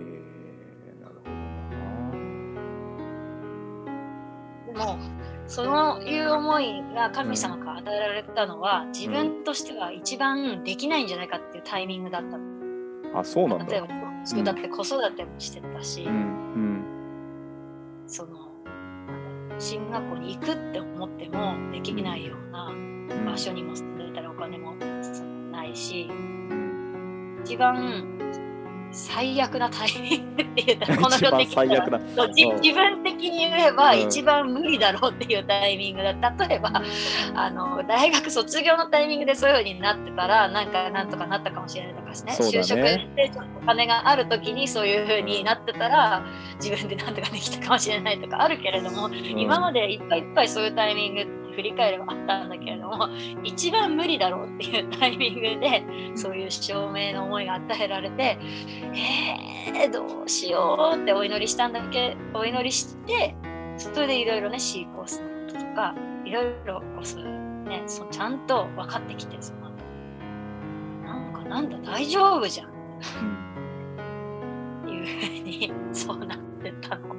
[0.86, 1.16] えなる
[4.68, 5.00] ほでも
[5.48, 12.38] そういう思いが神様から与えられたのは自分としては一番できないんじゃないかっていうタイミングだった
[13.20, 13.88] あそうなんだ例えば
[14.26, 16.84] そうだって子育てもしてたし、うん。
[18.06, 18.51] その
[19.62, 23.26] 進学校に行くって思ってもできないようなうん。
[23.26, 24.74] 場所にも住んでたらお金も
[25.52, 28.18] ないしうん一番
[28.92, 34.00] 最悪なタイミングって言ったらこの世的に自分的に言えばうん。
[34.02, 36.14] 一番無理だろうっていうタイミングだ
[36.48, 36.82] 例えば
[37.36, 42.32] あの大学卒業のタイミングでそういう風になってたらなんかなんとかなったかもしれないとかしね。
[42.32, 42.38] ね。
[42.38, 46.26] 就職でちょっとお金がある時にそういう風になってたら
[46.62, 53.10] 自分でなんとかできたかもしれないとかあるけれども、今までいっぱいいっぱいそういうタイミングって振り返ればあったんだけれども
[53.44, 55.84] 一番無理だろうっていうタイミングで
[56.16, 58.38] そういう証明の思いが与えられて
[59.76, 63.36] えー、どうしようってお祈りしたんだけお祈りして
[63.78, 65.96] それでいろいろね C コースのこととか
[66.26, 69.72] いろいろこうそうねそうちゃんと分かってきてその後。
[71.04, 72.68] なんかなんだ大丈夫じゃん。
[72.68, 72.72] っ
[74.86, 77.16] ていうふうにそうなってたの。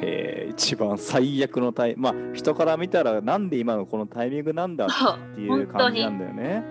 [0.00, 4.88] へえ一番最悪のタイまあ人から見たらなんで今のこのタイミングなんだっ
[5.34, 6.64] ていう感じなんだよね。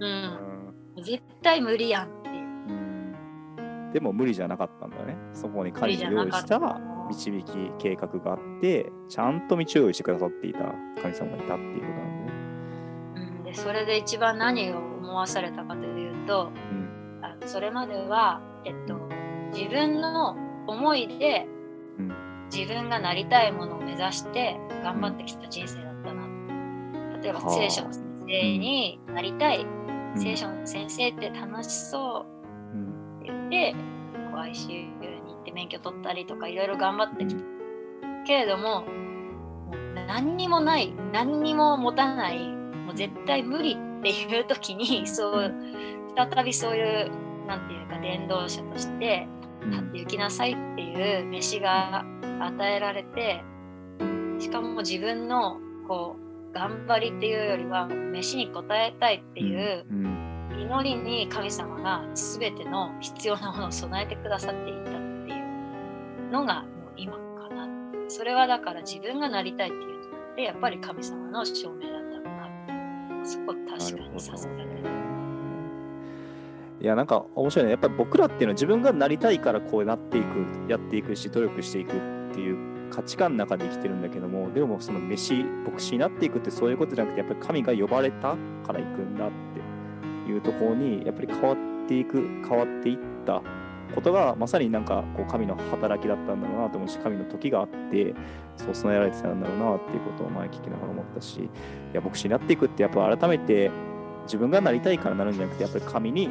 [0.00, 2.34] う、うんん絶対無理やんっていう。
[2.34, 5.16] うんでも無理じゃなかったんだね。
[5.34, 6.60] そこに神が用意した
[7.08, 10.60] 導き計画があってちゃんと道を用意してくださっていた
[11.02, 13.38] 神様がいたっていうことなんだね。
[13.38, 18.94] うん、でそれで一番何を思わされたかというとうんあのそれまでは、えっと、
[19.52, 21.59] 自分の思いでうん
[22.52, 26.26] 自分がなりたいものを目指して頑張ってきた人生だったな。
[27.22, 29.64] 例えばはあ聖書の先生になりたい、
[30.14, 30.20] うん。
[30.20, 32.26] 聖書の先生って楽しそ
[32.74, 33.72] ううんって言って
[34.32, 37.42] こう ICU に行って免許取ったりとかいろいろ頑張ってきた
[38.26, 45.54] けれどももう何にもない何にも持たないもう絶対無理っていう時にそう
[46.16, 47.10] 再びそういう
[47.46, 49.26] なんていうか伝道者として
[49.66, 52.04] 立って行きなさいっていう飯が
[52.40, 53.42] 与えられて
[54.38, 56.16] しかも自分のこ
[56.50, 59.84] う頑張りっていうよりは飯に応えたいっていう
[60.58, 64.98] 祈りに神様が全ての必要なものを備えてくださっていたってい
[66.28, 67.68] うのがもう今かな。
[68.08, 73.24] それはだから自分がなりたいっていうのってやっぱり神様の証明だったのな。
[73.24, 74.70] そこ確かにさすがで。
[76.80, 77.72] いやなんか面白いね。
[77.72, 89.30] やっぱり僕らっていうのは自分がなりたいからこうなっていくやっていくし努力していくっていう価値観の中で生きてるんだけどもでもその飯牧師になっていくってそういうことじゃなくてやっぱり神が呼ばれたから行くんだっ
[90.26, 91.56] ていうところにやっぱり変わっ
[91.88, 93.42] ていく変わっていった
[93.94, 98.14] ことがまさになんかこう神の働きだったんだろうなと思うし神の時があって
[98.56, 101.48] そう備えられてたんだろうなっていうことを前聞きながら思ったしい
[101.92, 103.70] や牧師になっていくってやっぱ改めて
[104.24, 106.28] 自分がなりたいからなるんじゃなくてやっぱり神に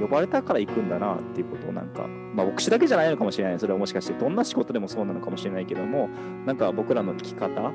[0.00, 3.58] 呼ばれたから行くんだなっていうことをなんか、まあ、牧師だけじゃないのかもしれない。
[3.58, 6.08] それはもしかしてどんな仕事でもそうなのかもしれないけども、
[6.44, 7.72] なんか僕らの生き方、は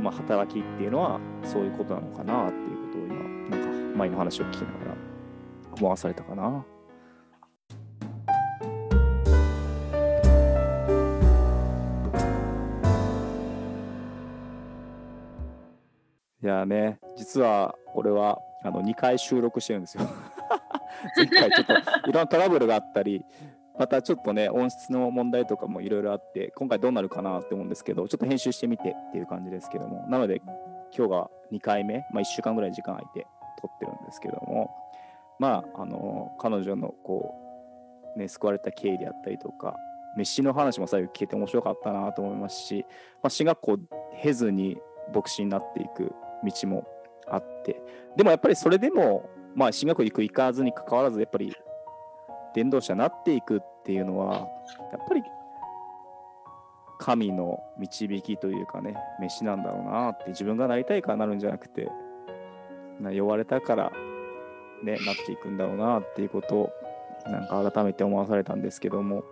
[0.00, 4.96] まあ、働きっていうのはそういうことなのかなっていうことを今、なんか前の話を聞きながら
[5.76, 6.64] 思わされたかな。
[16.42, 20.04] いやね、実は俺はあの2回収録してるんですよ。
[21.16, 21.72] 前回ちょっと
[22.10, 23.24] いろんなトラブルがあったり、
[23.78, 30.42] またちょっとね、音質の問題とかもいろいろあって、今回どうなるかなって思うんですけど、ちょっと編集してみてっていう感じですけども、なので
[30.96, 33.26] 今日が2回目、まあ、1週間ぐらい時間空いて
[33.60, 34.70] 撮ってるんですけども、
[35.38, 37.34] まあ、あの彼女のこ
[38.14, 39.76] う、ね、救われた経緯であったりとか、
[40.16, 42.84] 飯の話も最後聞けて面白かったなと思いますし、
[43.22, 43.78] まあ、進学校
[44.22, 44.76] 経ずに
[45.14, 46.12] 牧師になっていく
[46.44, 46.86] 道も
[47.26, 47.80] あって。
[48.16, 51.54] でもやっぱりそれでもまあ進学校行く行かずにかかわらずやっぱり
[52.54, 55.22] 伝道者になっていくっていうのはやっぱり
[56.98, 61.90] 神の導きというかね飯なんだろうなって自分がなりたいからなるんじゃなくて
[63.02, 63.90] 呼ばれたから
[64.84, 66.70] ねなっていくんだろうなっていうことを
[67.26, 69.24] なんか改めて思わされたんですけども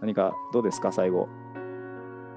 [0.00, 1.28] 何かどうですか最後。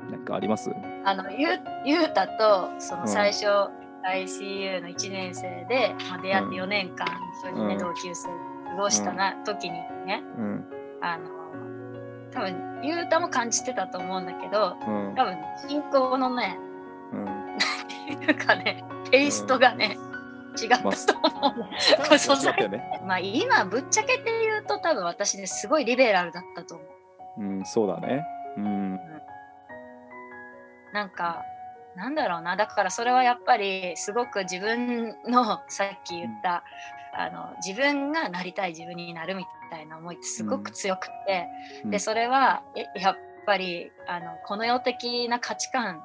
[0.10, 0.72] 何かあります？
[1.06, 1.48] あのゆ
[1.86, 7.08] ゆうたとその最初、うん ICU の1年生で、まあ、出会って4年間
[7.44, 9.72] 一緒にね、うん、同級生過ごしたな、うん、時に
[10.06, 10.66] ね、うん、
[11.02, 11.30] あの
[12.32, 14.78] 多分ゆうたも感じてたと思うんだけど、
[15.16, 15.38] 多分
[15.68, 16.58] 進行のね、
[17.14, 17.26] うん、
[18.26, 19.98] ていうかねテイストがね、
[20.62, 20.90] 違ったと
[21.42, 21.68] 思う、ま
[22.10, 27.44] あ、素材、ね、まあ今ぶっちゃけて言うと多分私ねすごいリベラルだったと思う。
[27.44, 28.26] うん、そうだね。
[28.58, 29.00] うん。
[30.94, 31.44] なんか
[31.96, 32.56] なんだろうな。
[32.56, 36.64] だからそれはやっぱりすごく自分のさっき言った
[37.14, 41.48] あの自分がなりたい自分になるみたいな思いってすごく強くて、
[41.84, 42.64] うん、でそれは
[42.96, 46.04] やっぱりあのこの世的な価値観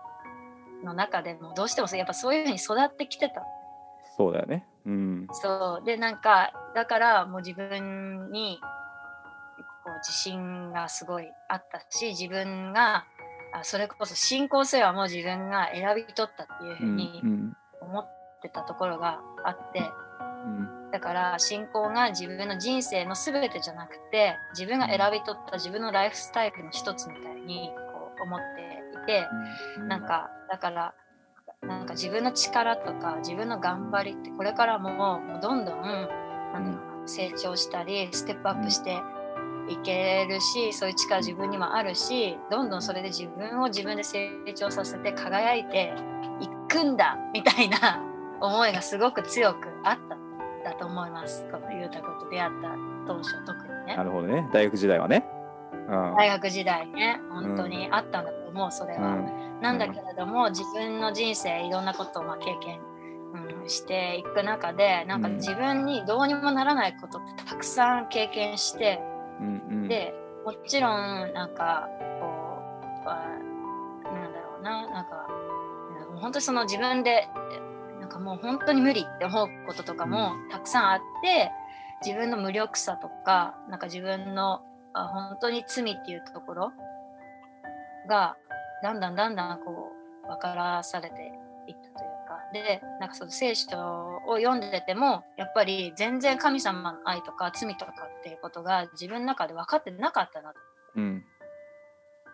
[0.84, 3.42] の中でもどうしてもやっぱそういうふうに育ってきてた。
[4.16, 4.66] そうだよね。
[4.86, 5.86] うん、そう。
[5.86, 8.58] でなんかだからもう自分に
[9.84, 13.04] こう自信がすごいあったし自分が
[13.52, 17.22] あそれこそ信仰性はもう自分が選び取ったっていうふうに
[17.80, 18.08] 思っ
[18.42, 19.82] てたところがあって、
[20.44, 29.26] うん、だから信仰が自分の人生の全てじゃなくて自分が選び取った自分のライフスタイルの一つみたいにこう思っていて、
[29.78, 30.94] うん、なんかだから
[31.62, 36.96] なんか自分の力とか自分の頑張りってこれからももうどんどんなん。
[37.06, 39.00] 成長したりステップアップして、
[39.68, 45.92] いけるしそういう力自分にもあるしどんどんそれで自分を自分で成長させて輝いて
[46.40, 48.02] いくんだみたいな
[48.40, 51.46] 思いがすごく強くあったんだと思います。
[51.50, 52.68] この裕太君と出会った
[53.06, 53.96] 当初特にね。
[53.96, 54.48] なるほどね。
[54.52, 55.26] 大学時代はね。
[55.88, 57.20] うん、大学時代ね。
[57.30, 59.00] 本当にあったんだと思うそれは。
[59.00, 62.78] うん、なんだけれども自分の人生いろんなことをまあ経験
[63.34, 69.00] うん、していく中でなんか自分にどうにもならないことってたくさん経験して、
[69.40, 70.14] うんうん、で
[70.44, 71.88] もちろんなんか
[72.20, 72.26] こ
[73.02, 73.06] う
[74.14, 75.26] なんだろうななんか
[76.20, 77.28] 本当にその自分で
[78.00, 81.50] なんかもう本当に無理って思うこととかもたくさんあって
[82.04, 84.62] 自分の無力さとかなんか自分の
[84.92, 86.72] あ本当に罪っていうところ
[88.08, 88.36] が
[88.82, 89.92] だんだんだんだんこ
[90.24, 91.32] う分からされて
[91.66, 92.36] いったというか。
[92.52, 100.58] でなんかその聖書をを読んでてもやっぱり全然神様の愛とか罪とかっていうことが自分の中で分かってなかったなと。
[100.96, 101.24] うん。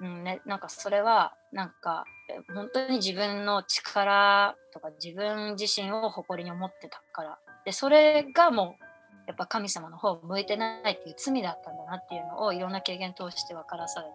[0.00, 7.38] うんね、なんかそれはなんかえ本当に自分の力とか自分自身を誇りに思ってたから。
[7.66, 8.84] でそれがもう
[9.26, 14.12] やっぱ神様の方を向いてないっていう罪だったんだなっていうのをいろんな経験通して分からされて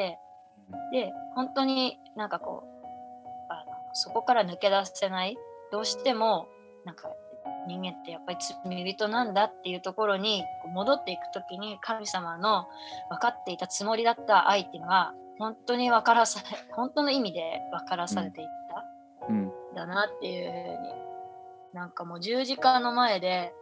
[0.00, 0.18] いて。
[0.92, 5.36] で本当になんかこうあのそこから抜け出せない。
[5.72, 6.48] どうしても
[6.84, 7.10] なんか
[7.68, 10.42] 人間ってやっぱり罪人なんだっていうところに
[10.72, 12.66] 戻っていく時に神様の
[13.10, 19.42] 分かっていたつもりだった愛っていうのは本当に分からされ本当の意味で分からされていったうん。
[19.44, 19.52] ん。
[19.74, 20.94] だなっていうふうに
[21.74, 23.52] なんかもう十字架の前で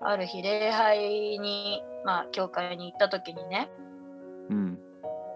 [0.00, 3.68] ある日礼拝にまあ教会に行った時にね
[4.50, 4.78] うん。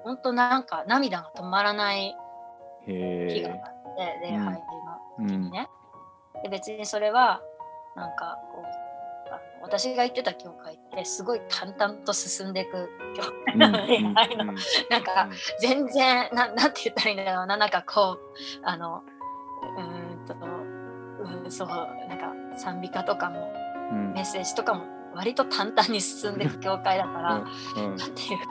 [0.04, 2.16] 本当なんか涙が止まらない
[2.86, 3.52] へ日があ
[4.00, 4.61] えって、礼拝の
[5.18, 5.26] うん。
[5.26, 5.68] 時にね。
[6.42, 7.40] で別にそれは
[7.99, 8.88] なんかこう
[9.61, 14.57] 私が行ってた教会ってすごい淡々と進んでいく教会うんなの礼拝のうん。
[14.90, 15.28] なんか
[15.61, 18.18] 全然ななんて言ったらいいんだろうななんかこう
[18.62, 19.03] あの
[19.76, 20.34] うーんと
[21.44, 23.53] うんそうなんか賛美歌とかも
[23.90, 24.84] うんメッセージとかも
[25.14, 28.44] 割と淡々に進んでいく教会だから、うんなんていうか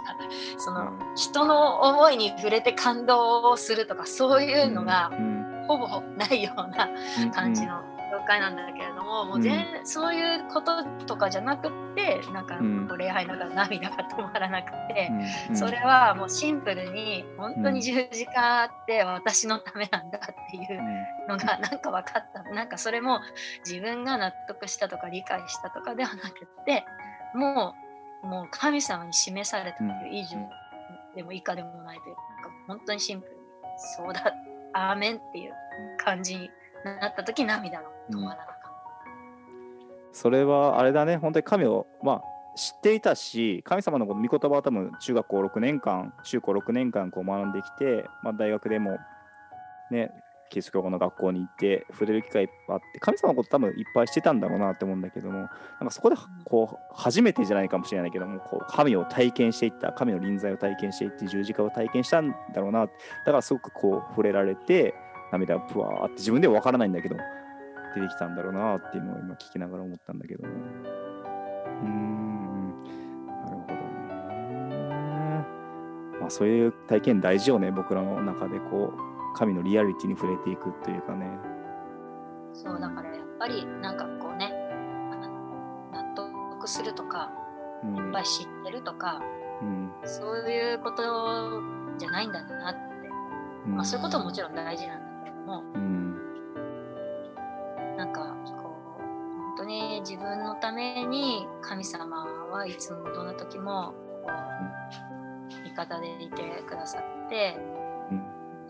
[0.57, 1.15] その、うん。
[1.15, 6.89] 人の思いに触れて感動をするとかそういうのがうんほぼないような
[7.21, 7.96] うん感じの教
[8.27, 15.09] 会なんだけれども、もう全そういうこととかじゃなくってなんかう礼拝の中で涙が止まらなくて、
[15.49, 15.57] うん。
[15.57, 22.43] それはもうシンプルに本当に十字架って私のためなんだっていうのがなんか分かった。
[22.53, 23.21] なんかそれも
[23.65, 26.85] 自分が納得したとか理解したとかではなくって
[27.33, 27.73] も
[28.23, 30.37] うもう神様に示されたという以上
[31.15, 32.21] でも以下でもないというか
[32.67, 33.39] 本当にシンプルに
[33.95, 34.33] そうだ
[34.73, 35.53] アーメンっていう
[35.97, 36.49] 感じに
[36.83, 38.71] なった時涙が止まらなかった。
[40.13, 41.17] それはあれだね。
[41.17, 42.21] 本当に神をまあ
[42.57, 48.97] 知っていたし神様のこの御言葉は多分中学校6年間中高6年間こう学んできて、まあ、大学でも
[49.91, 50.11] ね
[50.49, 62.87] キリスト教の学校に行って触れる機会いっぱいあって神様のこと多分いっぱいしてたんだろうなって思うんだけどもなんかそこでこう初めてじゃないかもしれないけどもこう神を体験していった神の臨在を体験していって十字架を体験したんだろうなだ
[63.25, 64.95] からすごくこう触れられて
[65.31, 67.17] 涙がぷわーって自分では分からないんだけど
[67.95, 72.83] 出てきたんだろうなっていうのを今聞きながら思ったんだけどもうーん
[73.25, 75.45] なるほどね。
[76.19, 81.29] まあそういう体験大事よね僕らの中でこう神のリアリティに触れていくというかね。
[82.53, 84.51] そうだからやっぱりなんかこうね
[85.91, 87.31] 納得するとか
[87.83, 87.97] うん。
[87.97, 89.21] いっぱい知ってるとか
[89.61, 89.91] うん。
[90.03, 91.03] そういうこと
[91.97, 92.79] じゃないんだなって、
[93.67, 96.06] うんまあ、そういうことももちろん大事なんだけれどもうん
[100.09, 103.93] 自分のために神様はいつもどんな時も
[104.23, 107.57] こう味方でいてくださって
[108.09, 108.23] うん。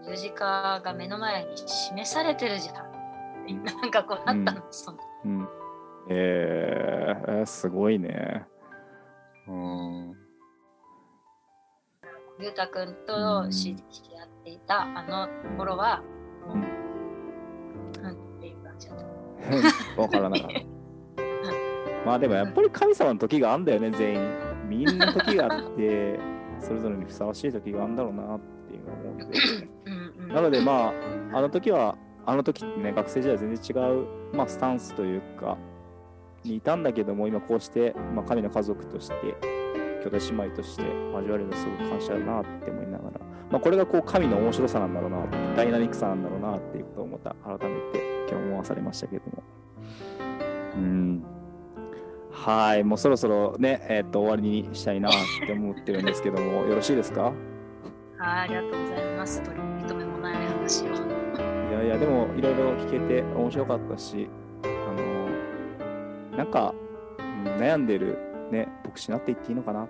[0.08, 3.64] 十字架が目の前に示されてるじゃん。
[3.64, 4.98] なんかこうなったの、その。
[5.26, 5.48] うん。
[6.10, 8.44] えー、すごいね。
[9.48, 10.16] うん。
[12.40, 13.84] ゆうたくんと知り
[14.20, 16.02] 合っていたあの頃は
[16.48, 18.98] もう、うん、っていう感じだっ
[19.96, 20.02] た。
[20.02, 20.77] わからなかった。
[22.08, 24.22] まあでもやっぱり神様の時があんだよね、全員。
[24.70, 26.18] みんな時があって、
[26.62, 28.40] それぞれにふさわしい時があんだろうなっ
[28.70, 29.12] ていうのを思。
[29.12, 30.94] うんうんなのでま
[31.34, 35.58] あ、あの時は、あの時ってね、学生時代全然違う、まあ、スタンスというか、
[36.46, 39.16] にいたんだけども、今こうして、まあ、神の家族として、
[40.02, 43.20] 兄弟姉妹として交われるのすごく感謝だなって思いながら、
[43.52, 48.00] まあ、これがこう神の面白さなんだろうな、ダイナミックさなんだろうなっていうことをまた改めて
[48.30, 49.44] 今日思わされましたけども。
[50.76, 51.37] うん。
[52.46, 55.14] はい、もうそろそろね、えっ、と終わりにしたいなっ
[55.46, 57.24] て思ってるんですけども、よろしいですか？
[57.24, 57.34] はい、
[58.20, 59.42] ありがとうございます。
[59.44, 60.86] 取り留めもない話を。
[60.88, 60.90] い
[61.74, 64.30] やいや、でもいろいろ聞けて面白かったし、
[64.64, 64.68] あ
[66.32, 66.74] の、なんか、
[67.20, 68.18] うん悩んでる、
[68.52, 69.88] ね、牧師になっていっていいのかな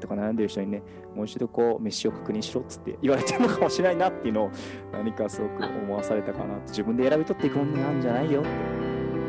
[0.00, 0.82] とか悩んでる人にね、
[1.14, 4.50] もう一度こう、飯を確認しろっつって言われてるのかもしれないなっていうのを、
[4.92, 8.50] 何かすごく思わされたかなって、自分で選び取っていくものなんじゃないよって、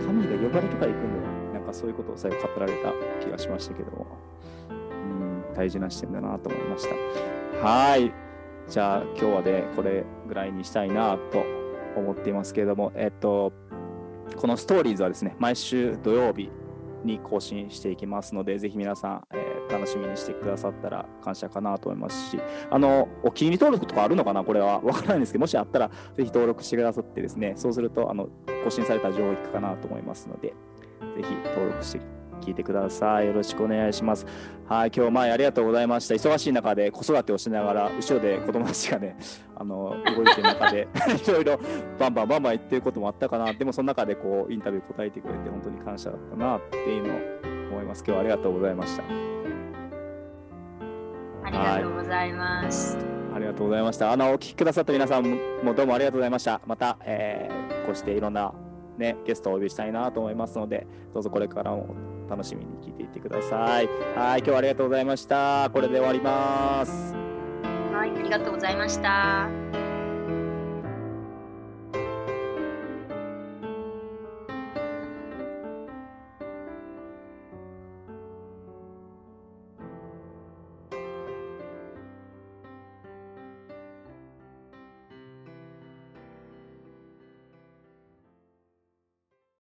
[0.06, 1.27] 神が呼ばれるから行くんだよ。
[1.68, 2.92] かそういうことを最後語られた
[3.24, 4.08] 気がしましたけども、
[4.70, 6.88] うん、大事な視点だなと思いまし
[7.62, 7.68] た。
[7.68, 8.12] はい。
[8.68, 11.44] じゃあ今日はでこれぐらいにしたいなと
[11.96, 13.54] 思っていますけれども、えっと、
[14.36, 16.50] このストーリーズはですね、毎週土曜日
[17.04, 22.40] に更新していきますので、ぜひ皆さん、えー楽しみにしてくださったら感謝かなと思いますし、
[22.72, 24.42] あの、お気に入り登録とかあるのかな？
[24.42, 24.80] これは。
[24.80, 28.30] わからないんですけど、もしあったら、ぜひ登録してくださってですね、そうすると、あの、
[28.64, 30.54] 更新された情報いくかなと思いますので、
[31.18, 33.26] ぜひ登録して聞いてください。
[33.26, 34.26] よろしくお願いします。
[34.68, 36.16] はい、今日前ありがとうございました。
[36.16, 39.18] 忙しい中で子育てをしながら、後ろで子供たちがね、
[39.58, 40.88] あの動いてる中で
[41.28, 41.60] いろいろ
[42.00, 43.52] バンバンバンバン言ってることもあったかな。
[43.54, 47.18] でもその中でこうインタビュー答えてくれて本当に感謝だったなっていうのを
[47.72, 48.04] 思います。
[48.06, 49.04] 今日はありがとうございました。
[51.44, 52.98] ありがとうございます。
[53.34, 54.12] ありがとうございました。
[54.12, 56.62] あのお聞きくださった皆さんもどうもありがとうございました。
[56.66, 58.54] また、えー、こうしていろんな
[58.98, 61.88] ねゲストをお呼びしたいなと思いますので、どうぞこれからも
[62.30, 63.88] 楽しみに聞いていってください。
[64.16, 65.70] はい、今日はありがとうございました。
[65.72, 67.14] これで終わります。
[67.94, 69.87] はい、ありがとうございました。